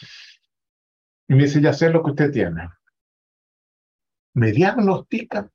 [1.28, 2.70] y me dice, ya sé lo que usted tiene.
[4.36, 5.50] Me diagnostica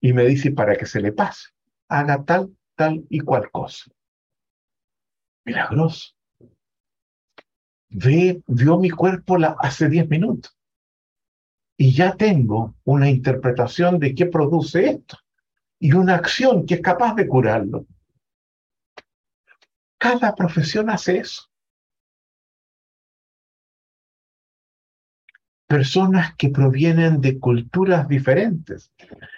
[0.00, 1.48] y me dice, para que se le pase,
[1.88, 3.90] haga tal, tal y cual cosa.
[5.44, 6.14] Milagroso
[7.90, 10.56] ve, vio mi cuerpo hace 10 minutos.
[11.80, 15.16] Y ya tengo una interpretación de qué produce esto
[15.78, 17.86] y una acción que es capaz de curarlo.
[19.96, 21.44] Cada profesión hace eso.
[25.66, 28.92] Personas que provienen de culturas diferentes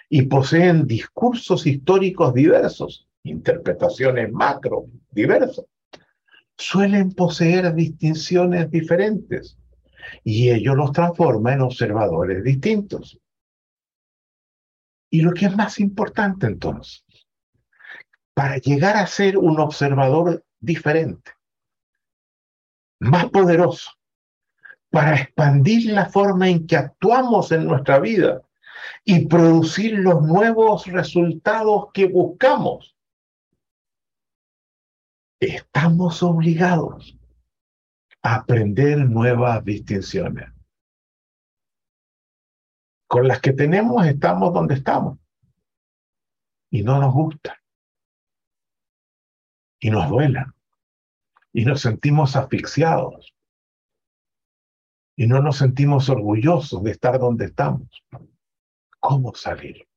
[0.09, 5.63] y poseen discursos históricos diversos, interpretaciones macro diversas
[6.57, 9.57] suelen poseer distinciones diferentes
[10.23, 13.19] y ello los transforma en observadores distintos.
[15.09, 17.05] Y lo que es más importante entonces,
[18.33, 21.31] para llegar a ser un observador diferente,
[22.99, 23.91] más poderoso,
[24.89, 28.41] para expandir la forma en que actuamos en nuestra vida
[29.03, 32.95] y producir los nuevos resultados que buscamos,
[35.39, 37.17] estamos obligados
[38.23, 40.49] aprender nuevas distinciones.
[43.05, 45.19] Con las que tenemos estamos donde estamos.
[46.71, 47.61] Y no nos gusta.
[49.79, 50.55] Y nos duela.
[51.51, 53.35] Y nos sentimos asfixiados.
[55.15, 57.89] Y no nos sentimos orgullosos de estar donde estamos.
[58.99, 59.87] ¿Cómo salir?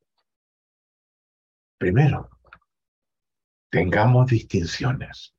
[1.79, 2.29] Primero,
[3.70, 5.35] tengamos distinciones.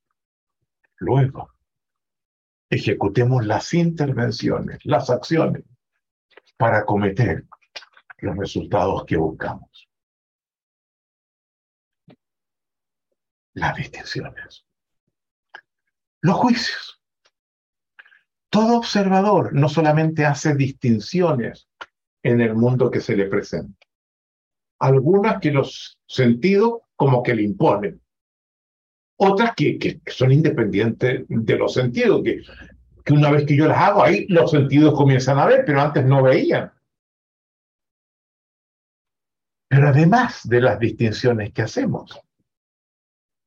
[0.95, 1.56] Luego,
[2.69, 5.63] ejecutemos las intervenciones, las acciones
[6.57, 7.45] para cometer
[8.19, 9.87] los resultados que buscamos.
[13.53, 14.65] Las distinciones.
[16.21, 17.01] Los juicios.
[18.49, 21.67] Todo observador no solamente hace distinciones
[22.23, 23.85] en el mundo que se le presenta,
[24.79, 28.01] algunas que los sentidos como que le imponen.
[29.17, 32.41] Otras que, que, son independientes de los sentidos, que,
[33.03, 36.05] que una vez que yo las hago, ahí los sentidos comienzan a ver, pero antes
[36.05, 36.71] no veían.
[39.69, 42.19] Pero además de las distinciones que hacemos,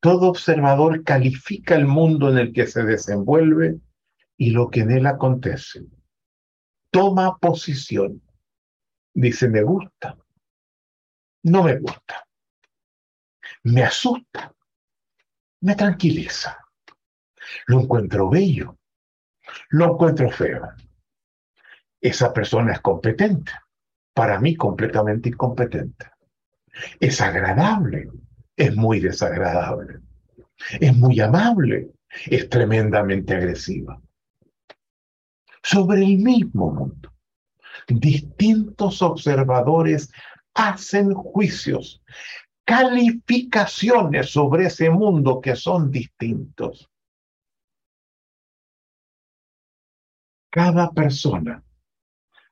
[0.01, 3.81] todo observador califica el mundo en el que se desenvuelve
[4.37, 5.85] y lo que en él acontece.
[6.91, 8.23] Toma posición.
[9.13, 10.17] Dice, me gusta.
[11.43, 12.27] No me gusta.
[13.65, 14.55] Me asusta.
[15.61, 16.57] Me tranquiliza.
[17.67, 18.79] Lo encuentro bello.
[19.71, 20.69] Lo encuentro feo.
[22.01, 23.53] Esa persona es competente.
[24.15, 26.11] Para mí completamente incompetente.
[26.99, 28.11] Es agradable
[28.61, 30.01] es muy desagradable,
[30.81, 31.93] es muy amable,
[32.27, 34.01] es tremendamente agresiva.
[35.63, 37.11] Sobre el mismo mundo,
[37.89, 40.13] distintos observadores
[40.53, 42.03] hacen juicios,
[42.71, 46.89] calificaciones sobre ese mundo que son distintos.
[50.53, 51.65] Cada persona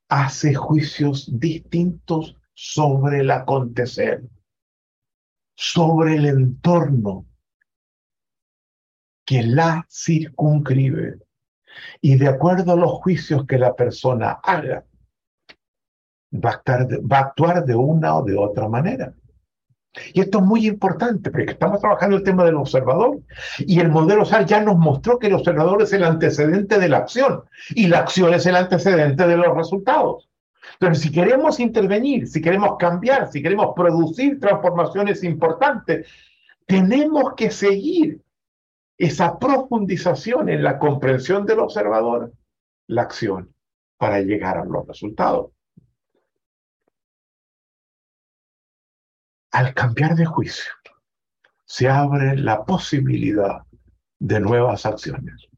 [0.08, 4.24] hace juicios distintos sobre el acontecer
[5.54, 7.24] sobre el entorno
[9.24, 11.20] que la circunscribe
[12.00, 14.84] y de acuerdo a los juicios que la persona haga,
[16.32, 19.14] va a, va a actuar de una o de otra manera.
[20.12, 23.20] Y esto es muy importante porque estamos trabajando el tema del observador
[23.58, 26.98] y el modelo SAR ya nos mostró que el observador es el antecedente de la
[26.98, 30.28] acción y la acción es el antecedente de los resultados.
[30.78, 36.06] Pero si queremos intervenir, si queremos cambiar, si queremos producir transformaciones importantes,
[36.66, 38.20] tenemos que seguir
[38.98, 42.32] esa profundización en la comprensión del observador,
[42.86, 43.54] la acción,
[43.96, 45.50] para llegar a los resultados.
[49.58, 50.70] Al cambiar de juicio,
[51.64, 53.62] se abre la posibilidad
[54.20, 55.48] de nuevas acciones.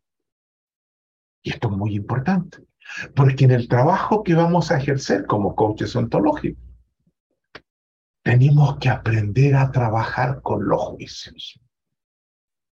[1.42, 2.66] Y esto es muy importante.
[3.14, 6.64] Porque en el trabajo que vamos a ejercer como coaches ontológicos,
[8.22, 11.60] tenemos que aprender a trabajar con los juicios.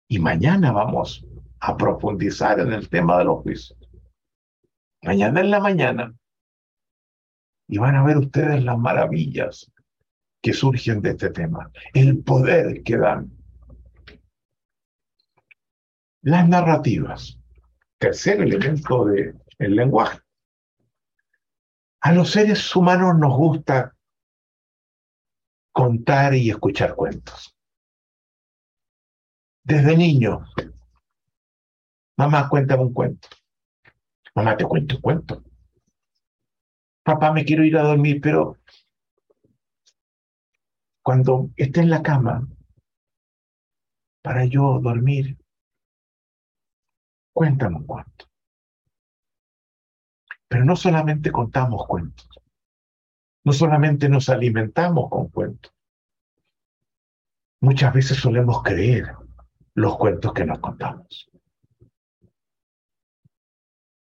[0.07, 1.25] Y mañana vamos
[1.59, 3.79] a profundizar en el tema de los juicios.
[5.01, 6.13] Mañana en la mañana.
[7.67, 9.71] Y van a ver ustedes las maravillas
[10.45, 13.35] que surgen de este tema, el poder que dan.
[16.21, 17.39] Las narrativas,
[17.97, 20.19] tercer elemento de el lenguaje.
[22.01, 23.95] A los seres humanos nos gusta
[25.71, 27.57] contar y escuchar cuentos.
[29.63, 30.45] Desde niño,
[32.17, 33.29] mamá, cuéntame un cuento.
[34.35, 35.43] Mamá, te cuento un cuento.
[37.01, 38.59] Papá, me quiero ir a dormir, pero
[41.05, 42.47] cuando esté en la cama,
[44.23, 45.37] para yo dormir,
[47.31, 48.25] cuéntame un cuento.
[50.47, 52.27] Pero no solamente contamos cuentos,
[53.43, 55.71] no solamente nos alimentamos con cuentos.
[57.61, 59.15] Muchas veces solemos creer
[59.75, 61.29] los cuentos que nos contamos.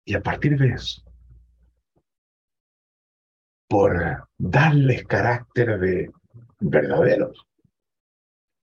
[0.05, 1.03] Y a partir de eso,
[3.70, 6.19] por darles carácter de
[6.61, 7.46] verdaderos,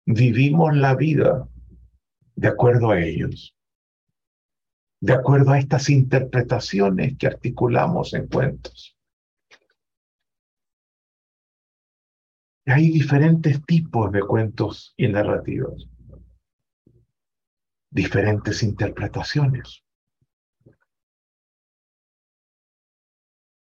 [0.05, 1.47] vivimos la vida
[2.35, 3.55] de acuerdo a ellos
[5.01, 8.95] de acuerdo a estas interpretaciones que articulamos en cuentos.
[12.67, 15.87] Hay diferentes tipos de cuentos y narrativas,
[17.89, 19.83] diferentes interpretaciones.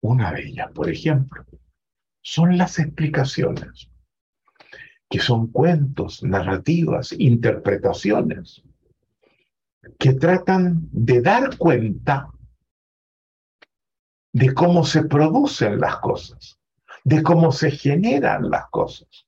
[0.02, 1.46] Una de ellas, por ejemplo,
[2.22, 3.90] son las explicaciones,
[5.14, 8.64] que son cuentos, narrativas, interpretaciones
[10.00, 12.32] que tratan de dar cuenta
[14.32, 16.60] de cómo se producen las cosas,
[17.04, 19.28] de cómo se generan las cosas.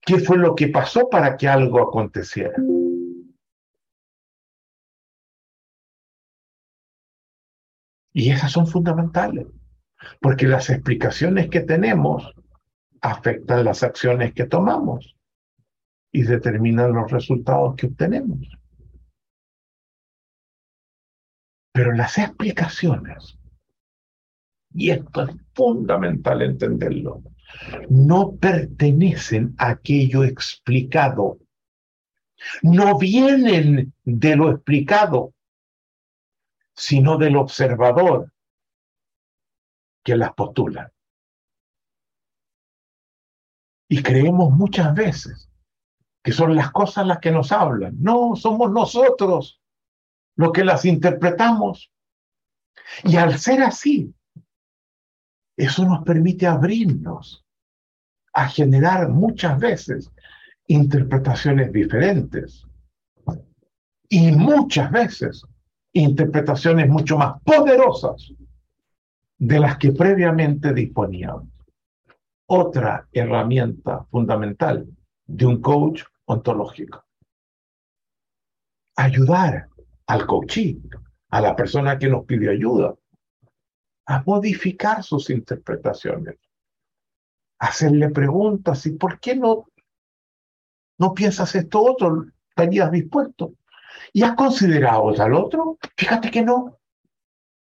[0.00, 2.56] ¿Qué fue lo que pasó para que algo aconteciera?
[8.14, 9.46] Y esas son fundamentales,
[10.22, 12.34] porque las explicaciones que tenemos
[13.04, 15.14] afectan las acciones que tomamos
[16.10, 18.48] y determinan los resultados que obtenemos.
[21.70, 23.38] Pero las explicaciones,
[24.72, 27.22] y esto es fundamental entenderlo,
[27.90, 31.38] no pertenecen a aquello explicado,
[32.62, 35.34] no vienen de lo explicado,
[36.74, 38.32] sino del observador
[40.02, 40.93] que las postula.
[43.94, 45.48] Y creemos muchas veces
[46.20, 47.94] que son las cosas las que nos hablan.
[48.00, 49.62] No, somos nosotros
[50.34, 51.92] los que las interpretamos.
[53.04, 54.12] Y al ser así,
[55.56, 57.44] eso nos permite abrirnos
[58.32, 60.10] a generar muchas veces
[60.66, 62.66] interpretaciones diferentes
[64.08, 65.46] y muchas veces
[65.92, 68.32] interpretaciones mucho más poderosas
[69.38, 71.53] de las que previamente disponíamos.
[72.46, 74.86] Otra herramienta fundamental
[75.26, 77.04] de un coach ontológico.
[78.96, 79.68] Ayudar
[80.06, 80.78] al coachee,
[81.30, 82.94] a la persona que nos pide ayuda,
[84.06, 86.36] a modificar sus interpretaciones,
[87.58, 89.66] hacerle preguntas y ¿por qué no,
[90.98, 92.26] no piensas esto otro?
[92.50, 93.54] ¿Estarías dispuesto?
[94.12, 95.78] ¿Y has considerado al otro?
[95.96, 96.78] Fíjate que no.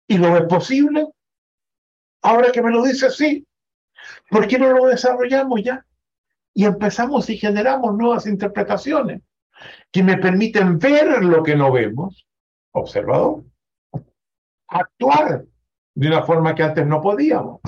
[0.08, 1.08] ¿Y lo es posible?
[2.22, 3.46] Ahora que me lo dices, sí.
[4.32, 5.84] ¿Por qué no lo desarrollamos ya?
[6.54, 9.20] Y empezamos y generamos nuevas interpretaciones
[9.90, 12.26] que me permiten ver lo que no vemos,
[12.72, 13.44] observador,
[14.68, 15.44] actuar
[15.94, 17.60] de una forma que antes no podíamos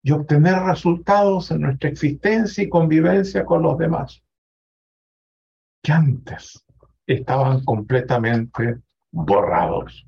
[0.00, 4.22] y obtener resultados en nuestra existencia y convivencia con los demás,
[5.82, 6.64] que antes
[7.04, 8.78] estaban completamente
[9.10, 10.06] borrados.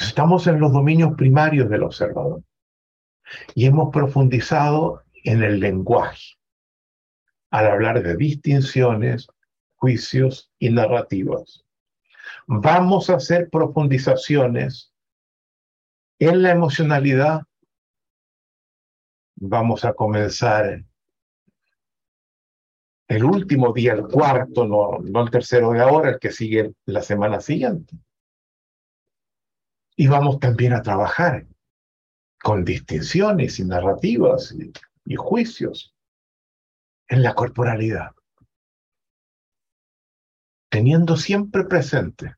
[0.00, 2.42] Estamos en los dominios primarios del observador
[3.54, 6.36] y hemos profundizado en el lenguaje
[7.50, 9.28] al hablar de distinciones,
[9.76, 11.64] juicios y narrativas.
[12.46, 14.92] Vamos a hacer profundizaciones
[16.18, 17.42] en la emocionalidad.
[19.36, 20.84] Vamos a comenzar
[23.08, 27.02] el último día, el cuarto, no, no el tercero de ahora, el que sigue la
[27.02, 27.96] semana siguiente.
[29.96, 31.46] Y vamos también a trabajar
[32.42, 34.54] con distinciones y narrativas
[35.06, 35.94] y, juicios
[37.08, 38.12] en la corporalidad,
[40.70, 42.34] teniendo siempre presente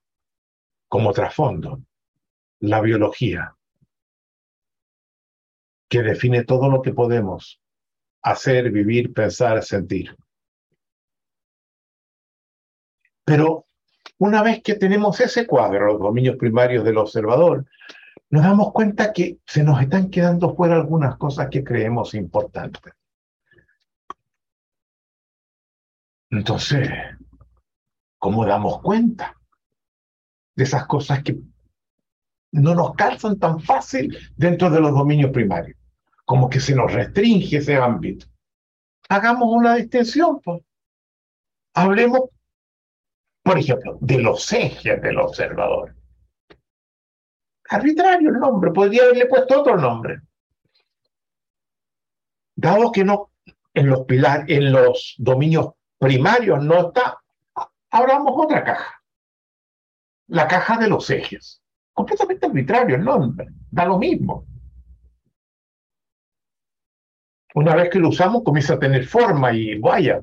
[0.88, 1.82] como trasfondo
[2.61, 3.57] la biología,
[5.88, 7.61] que define todo lo que podemos
[8.22, 10.16] hacer, vivir, pensar, sentir.
[13.24, 13.65] Pero
[14.18, 17.66] una vez que tenemos ese cuadro, los dominios primarios del observador,
[18.30, 22.92] nos damos cuenta que se nos están quedando fuera algunas cosas que creemos importantes.
[26.30, 26.88] Entonces,
[28.18, 29.36] ¿cómo damos cuenta
[30.56, 31.38] de esas cosas que
[32.52, 35.78] no nos calzan tan fácil dentro de los dominios primarios?
[36.24, 38.26] Como que se nos restringe ese ámbito.
[39.08, 40.62] Hagamos una distinción, pues.
[41.74, 42.22] Hablemos,
[43.47, 45.94] por ejemplo, de los ejes del observador
[47.68, 50.20] arbitrario el nombre, podría haberle puesto otro nombre.
[52.57, 53.30] Dado que no
[53.72, 57.20] en los pilares, en los dominios primarios no está,
[57.90, 59.03] abramos otra caja.
[60.28, 61.62] La caja de los ejes.
[61.92, 64.47] Completamente arbitrario el nombre, da lo mismo.
[67.55, 70.20] Una vez que lo usamos comienza a tener forma y vaya,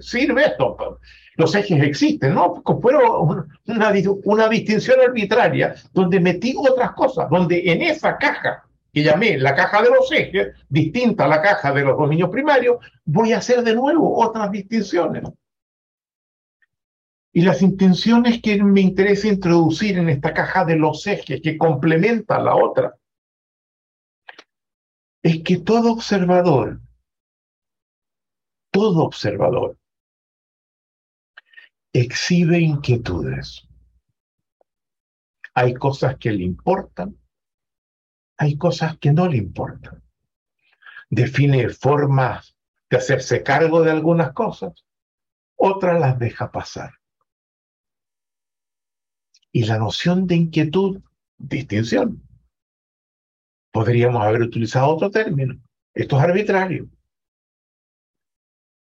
[0.00, 0.98] sirve esto
[1.36, 2.62] los ejes existen, ¿no?
[2.80, 3.92] Fueron una,
[4.24, 9.82] una distinción arbitraria donde metí otras cosas, donde en esa caja que llamé la caja
[9.82, 13.74] de los ejes, distinta a la caja de los dominios primarios, voy a hacer de
[13.74, 15.24] nuevo otras distinciones.
[17.32, 22.36] Y las intenciones que me interesa introducir en esta caja de los ejes, que complementa
[22.36, 22.96] a la otra,
[25.22, 26.80] es que todo observador,
[28.72, 29.76] todo observador,
[31.92, 33.66] exhibe inquietudes.
[35.54, 37.18] Hay cosas que le importan,
[38.36, 40.02] hay cosas que no le importan.
[41.08, 42.56] Define formas
[42.88, 44.84] de hacerse cargo de algunas cosas,
[45.56, 46.94] otras las deja pasar.
[49.52, 51.02] Y la noción de inquietud,
[51.36, 52.22] distinción.
[53.72, 55.60] Podríamos haber utilizado otro término.
[55.92, 56.88] Esto es arbitrario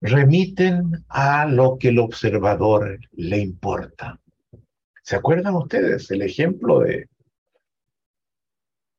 [0.00, 4.18] remiten a lo que el observador le importa.
[5.02, 7.08] ¿Se acuerdan ustedes el ejemplo de,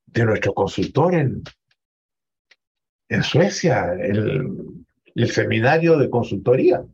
[0.06, 1.44] de nuestro consultor en,
[3.10, 4.78] en Suecia, el,
[5.30, 6.86] seminario de consultoría,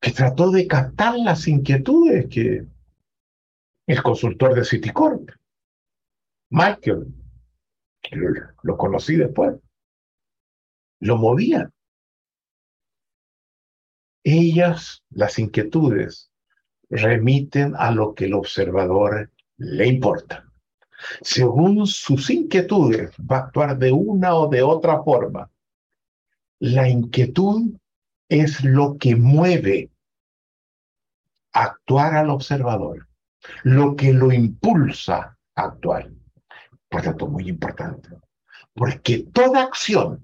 [0.00, 2.64] que trató de captar las inquietudes que
[3.86, 5.30] el consultor de Citicorp,
[6.50, 7.14] Michael,
[8.62, 9.56] lo conocí después,
[11.00, 11.70] lo movía
[14.24, 16.30] ellas, las inquietudes,
[16.90, 20.44] remiten a lo que el observador le importa.
[21.20, 25.50] Según sus inquietudes, va a actuar de una o de otra forma.
[26.58, 27.72] La inquietud
[28.28, 29.90] es lo que mueve
[31.52, 33.08] a actuar al observador,
[33.62, 36.10] lo que lo impulsa a actuar.
[36.88, 38.08] Por tanto, muy importante,
[38.74, 40.20] porque toda acción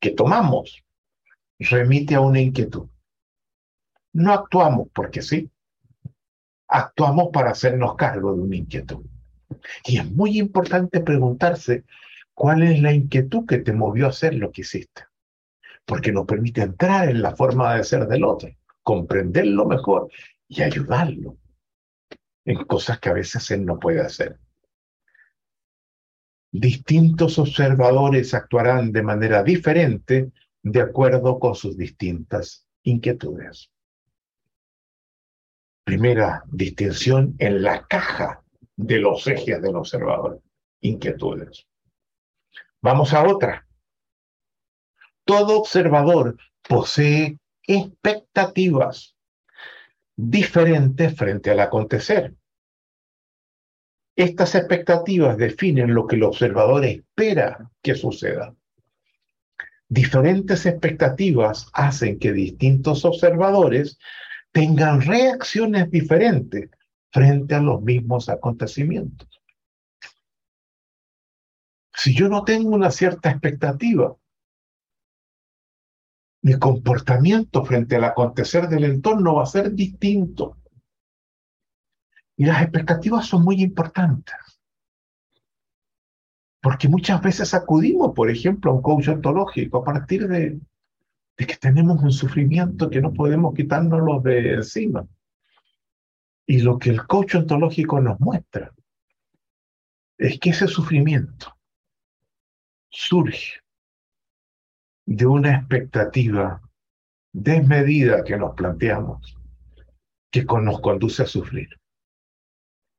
[0.00, 0.82] que tomamos
[1.60, 2.88] remite a una inquietud.
[4.12, 5.50] No actuamos porque sí,
[6.66, 9.04] actuamos para hacernos cargo de una inquietud.
[9.84, 11.84] Y es muy importante preguntarse
[12.34, 15.04] cuál es la inquietud que te movió a hacer lo que hiciste,
[15.84, 18.48] porque nos permite entrar en la forma de ser del otro,
[18.82, 20.10] comprenderlo mejor
[20.48, 21.36] y ayudarlo
[22.44, 24.38] en cosas que a veces él no puede hacer.
[26.52, 30.32] Distintos observadores actuarán de manera diferente
[30.62, 33.70] de acuerdo con sus distintas inquietudes.
[35.84, 38.42] Primera distinción en la caja
[38.76, 40.40] de los ejes del observador,
[40.80, 41.66] inquietudes.
[42.82, 43.66] Vamos a otra.
[45.24, 46.36] Todo observador
[46.66, 49.16] posee expectativas
[50.16, 52.34] diferentes frente al acontecer.
[54.16, 58.54] Estas expectativas definen lo que el observador espera que suceda.
[59.90, 63.98] Diferentes expectativas hacen que distintos observadores
[64.52, 66.70] tengan reacciones diferentes
[67.10, 69.28] frente a los mismos acontecimientos.
[71.92, 74.16] Si yo no tengo una cierta expectativa,
[76.42, 80.56] mi comportamiento frente al acontecer del entorno va a ser distinto.
[82.36, 84.36] Y las expectativas son muy importantes.
[86.60, 90.60] Porque muchas veces acudimos, por ejemplo, a un coach ontológico a partir de,
[91.36, 95.06] que tenemos un sufrimiento que no podemos quitárnoslo de encima.
[96.46, 98.72] Y lo que el coach ontológico nos muestra
[100.18, 101.56] es que ese sufrimiento
[102.90, 103.60] surge
[105.06, 106.60] de una expectativa
[107.32, 109.38] desmedida que nos planteamos,
[110.30, 111.68] que nos conduce a sufrir.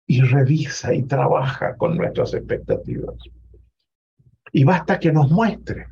[0.07, 3.16] Y revisa y trabaja con nuestras expectativas.
[4.52, 5.88] Y basta que nos muestre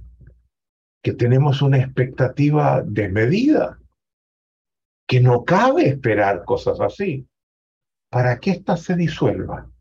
[1.02, 3.80] que tenemos una expectativa desmedida,
[5.08, 7.28] que no cabe esperar cosas así,
[8.10, 9.72] para que ésta se disuelva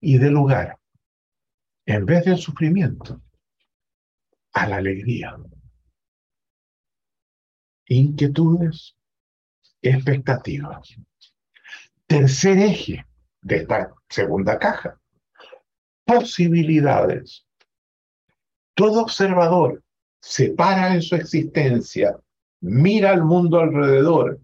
[0.00, 0.78] y dé lugar,
[1.86, 3.22] en vez del sufrimiento,
[4.52, 5.36] a la alegría
[7.88, 8.96] inquietudes,
[9.82, 10.96] expectativas.
[12.06, 13.06] Tercer eje
[13.40, 15.00] de esta segunda caja,
[16.04, 17.46] posibilidades.
[18.78, 19.82] Todo observador
[20.20, 22.16] se para en su existencia,
[22.60, 24.40] mira al mundo alrededor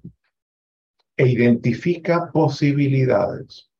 [1.16, 3.70] e identifica posibilidades.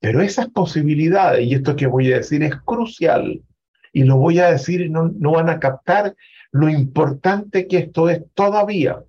[0.00, 3.44] Pero esas posibilidades, y esto que voy a decir es crucial,
[3.92, 6.16] y lo voy a decir y no, no van a captar
[6.50, 9.04] lo importante que esto es todavía.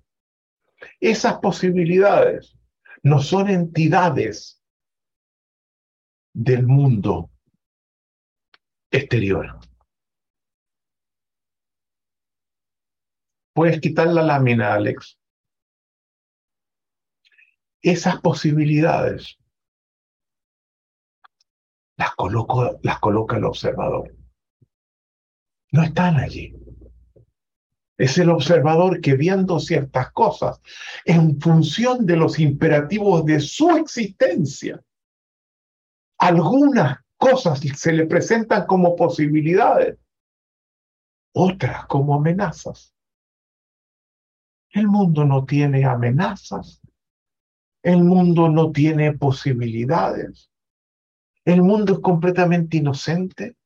[1.00, 2.56] Esas posibilidades
[3.02, 4.62] no son entidades
[6.32, 7.30] del mundo
[8.92, 9.58] exterior.
[13.58, 15.18] Puedes quitar la lámina, Alex.
[17.82, 19.36] Esas posibilidades
[21.96, 24.14] las, coloco, las coloca el observador.
[25.72, 26.54] No están allí.
[27.96, 30.60] Es el observador que viendo ciertas cosas
[31.04, 34.80] en función de los imperativos de su existencia,
[36.16, 39.98] algunas cosas se le presentan como posibilidades,
[41.34, 42.94] otras como amenazas.
[44.70, 46.80] El mundo no tiene amenazas,
[47.82, 50.50] el mundo no tiene posibilidades,
[51.44, 53.56] el mundo es completamente inocente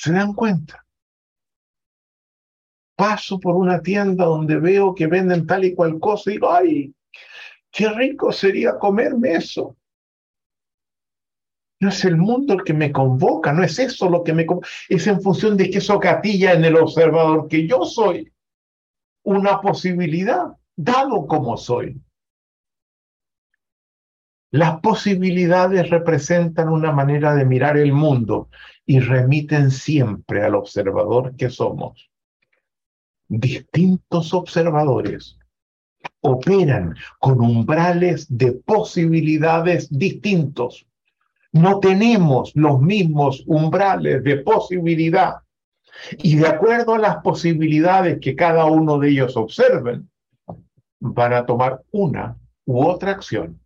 [0.00, 0.86] ¿Se dan cuenta?
[2.96, 6.94] Paso por una tienda donde veo que venden tal y cual cosa y digo, ay,
[7.70, 9.76] qué rico sería comerme eso.
[11.80, 14.68] No es el mundo el que me convoca, no es eso lo que me convoca,
[14.88, 18.30] es en función de que eso gatilla en el observador que yo soy
[19.24, 22.00] una posibilidad, dado como soy.
[24.52, 28.48] Las posibilidades representan una manera de mirar el mundo
[28.84, 32.10] y remiten siempre al observador que somos.
[33.28, 35.38] Distintos observadores
[36.20, 40.86] operan con umbrales de posibilidades distintos.
[41.52, 45.36] No tenemos los mismos umbrales de posibilidad.
[46.18, 50.08] Y de acuerdo a las posibilidades que cada uno de ellos observen,
[51.00, 52.36] van a tomar una
[52.66, 53.60] u otra acción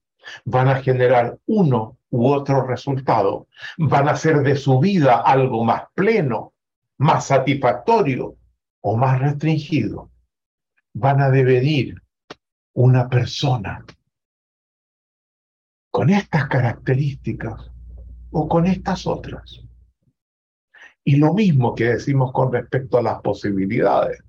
[0.44, 5.84] van a generar uno u otro resultado, van a hacer de su vida algo más
[5.94, 6.52] pleno,
[6.98, 8.36] más satisfactorio
[8.80, 10.10] o más restringido.
[10.94, 12.00] Van a devenir
[12.74, 13.84] una persona
[15.90, 17.70] con estas características
[18.36, 19.62] o con estas otras.
[21.04, 24.22] Y lo mismo que decimos con respecto a las posibilidades.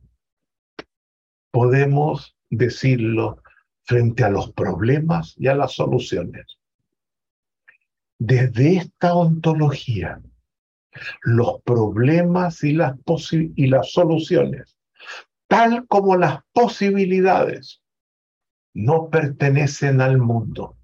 [1.51, 3.41] Podemos decirlo
[3.83, 6.59] frente a los problemas y a las soluciones.
[8.19, 10.21] Desde esta ontología,
[11.23, 12.95] los problemas y las,
[13.31, 14.77] y las soluciones,
[15.47, 17.81] tal como las posibilidades,
[18.73, 20.74] no pertenecen al mundo,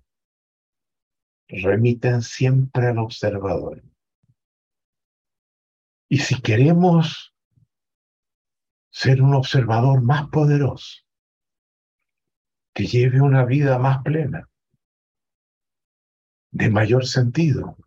[1.51, 3.83] remiten siempre al observador.
[6.09, 7.33] Y si queremos
[8.89, 11.01] ser un observador más poderoso,
[12.73, 14.49] que lleve una vida más plena,
[16.51, 17.77] de mayor sentido,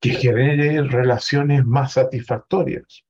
[0.00, 3.04] que genere relaciones más satisfactorias.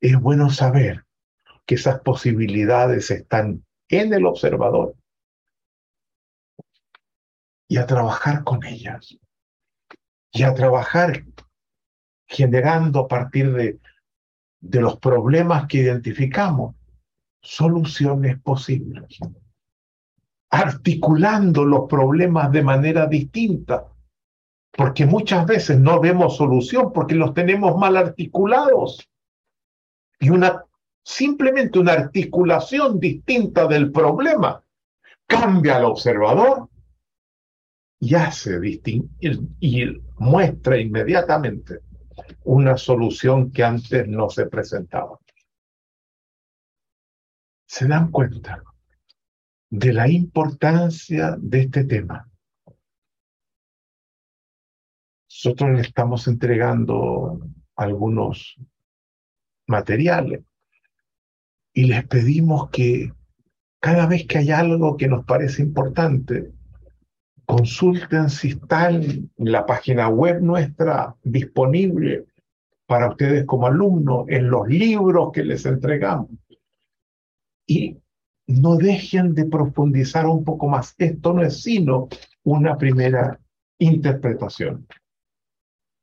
[0.00, 1.04] Es bueno saber
[1.66, 4.96] que esas posibilidades están en el observador
[7.72, 9.16] y a trabajar con ellas
[10.30, 11.24] y a trabajar
[12.26, 13.80] generando a partir de,
[14.60, 16.74] de los problemas que identificamos
[17.40, 19.18] soluciones posibles,
[20.50, 23.86] articulando los problemas de manera distinta,
[24.72, 29.08] porque muchas veces no vemos solución porque los tenemos mal articulados.
[30.20, 30.62] Y una
[31.02, 34.62] simplemente una articulación distinta del problema
[35.26, 36.68] cambia al observador
[38.02, 39.86] y hace distinguir y
[40.18, 41.78] muestra inmediatamente
[42.42, 45.20] una solución que antes no se presentaba
[47.72, 48.62] se dan cuenta
[49.70, 52.28] de la importancia de este tema.
[55.30, 57.40] Nosotros le estamos entregando
[57.76, 58.56] algunos
[59.66, 60.42] materiales
[61.72, 63.10] y les pedimos que
[63.80, 66.52] cada vez que hay algo que nos parece importante,
[67.52, 72.24] consulten si está en la página web nuestra disponible
[72.86, 76.30] para ustedes como alumnos, en los libros que les entregamos
[77.66, 77.98] y
[78.46, 80.94] no dejen de profundizar un poco más.
[80.96, 82.08] Esto no es sino
[82.42, 83.38] una primera
[83.78, 84.86] interpretación.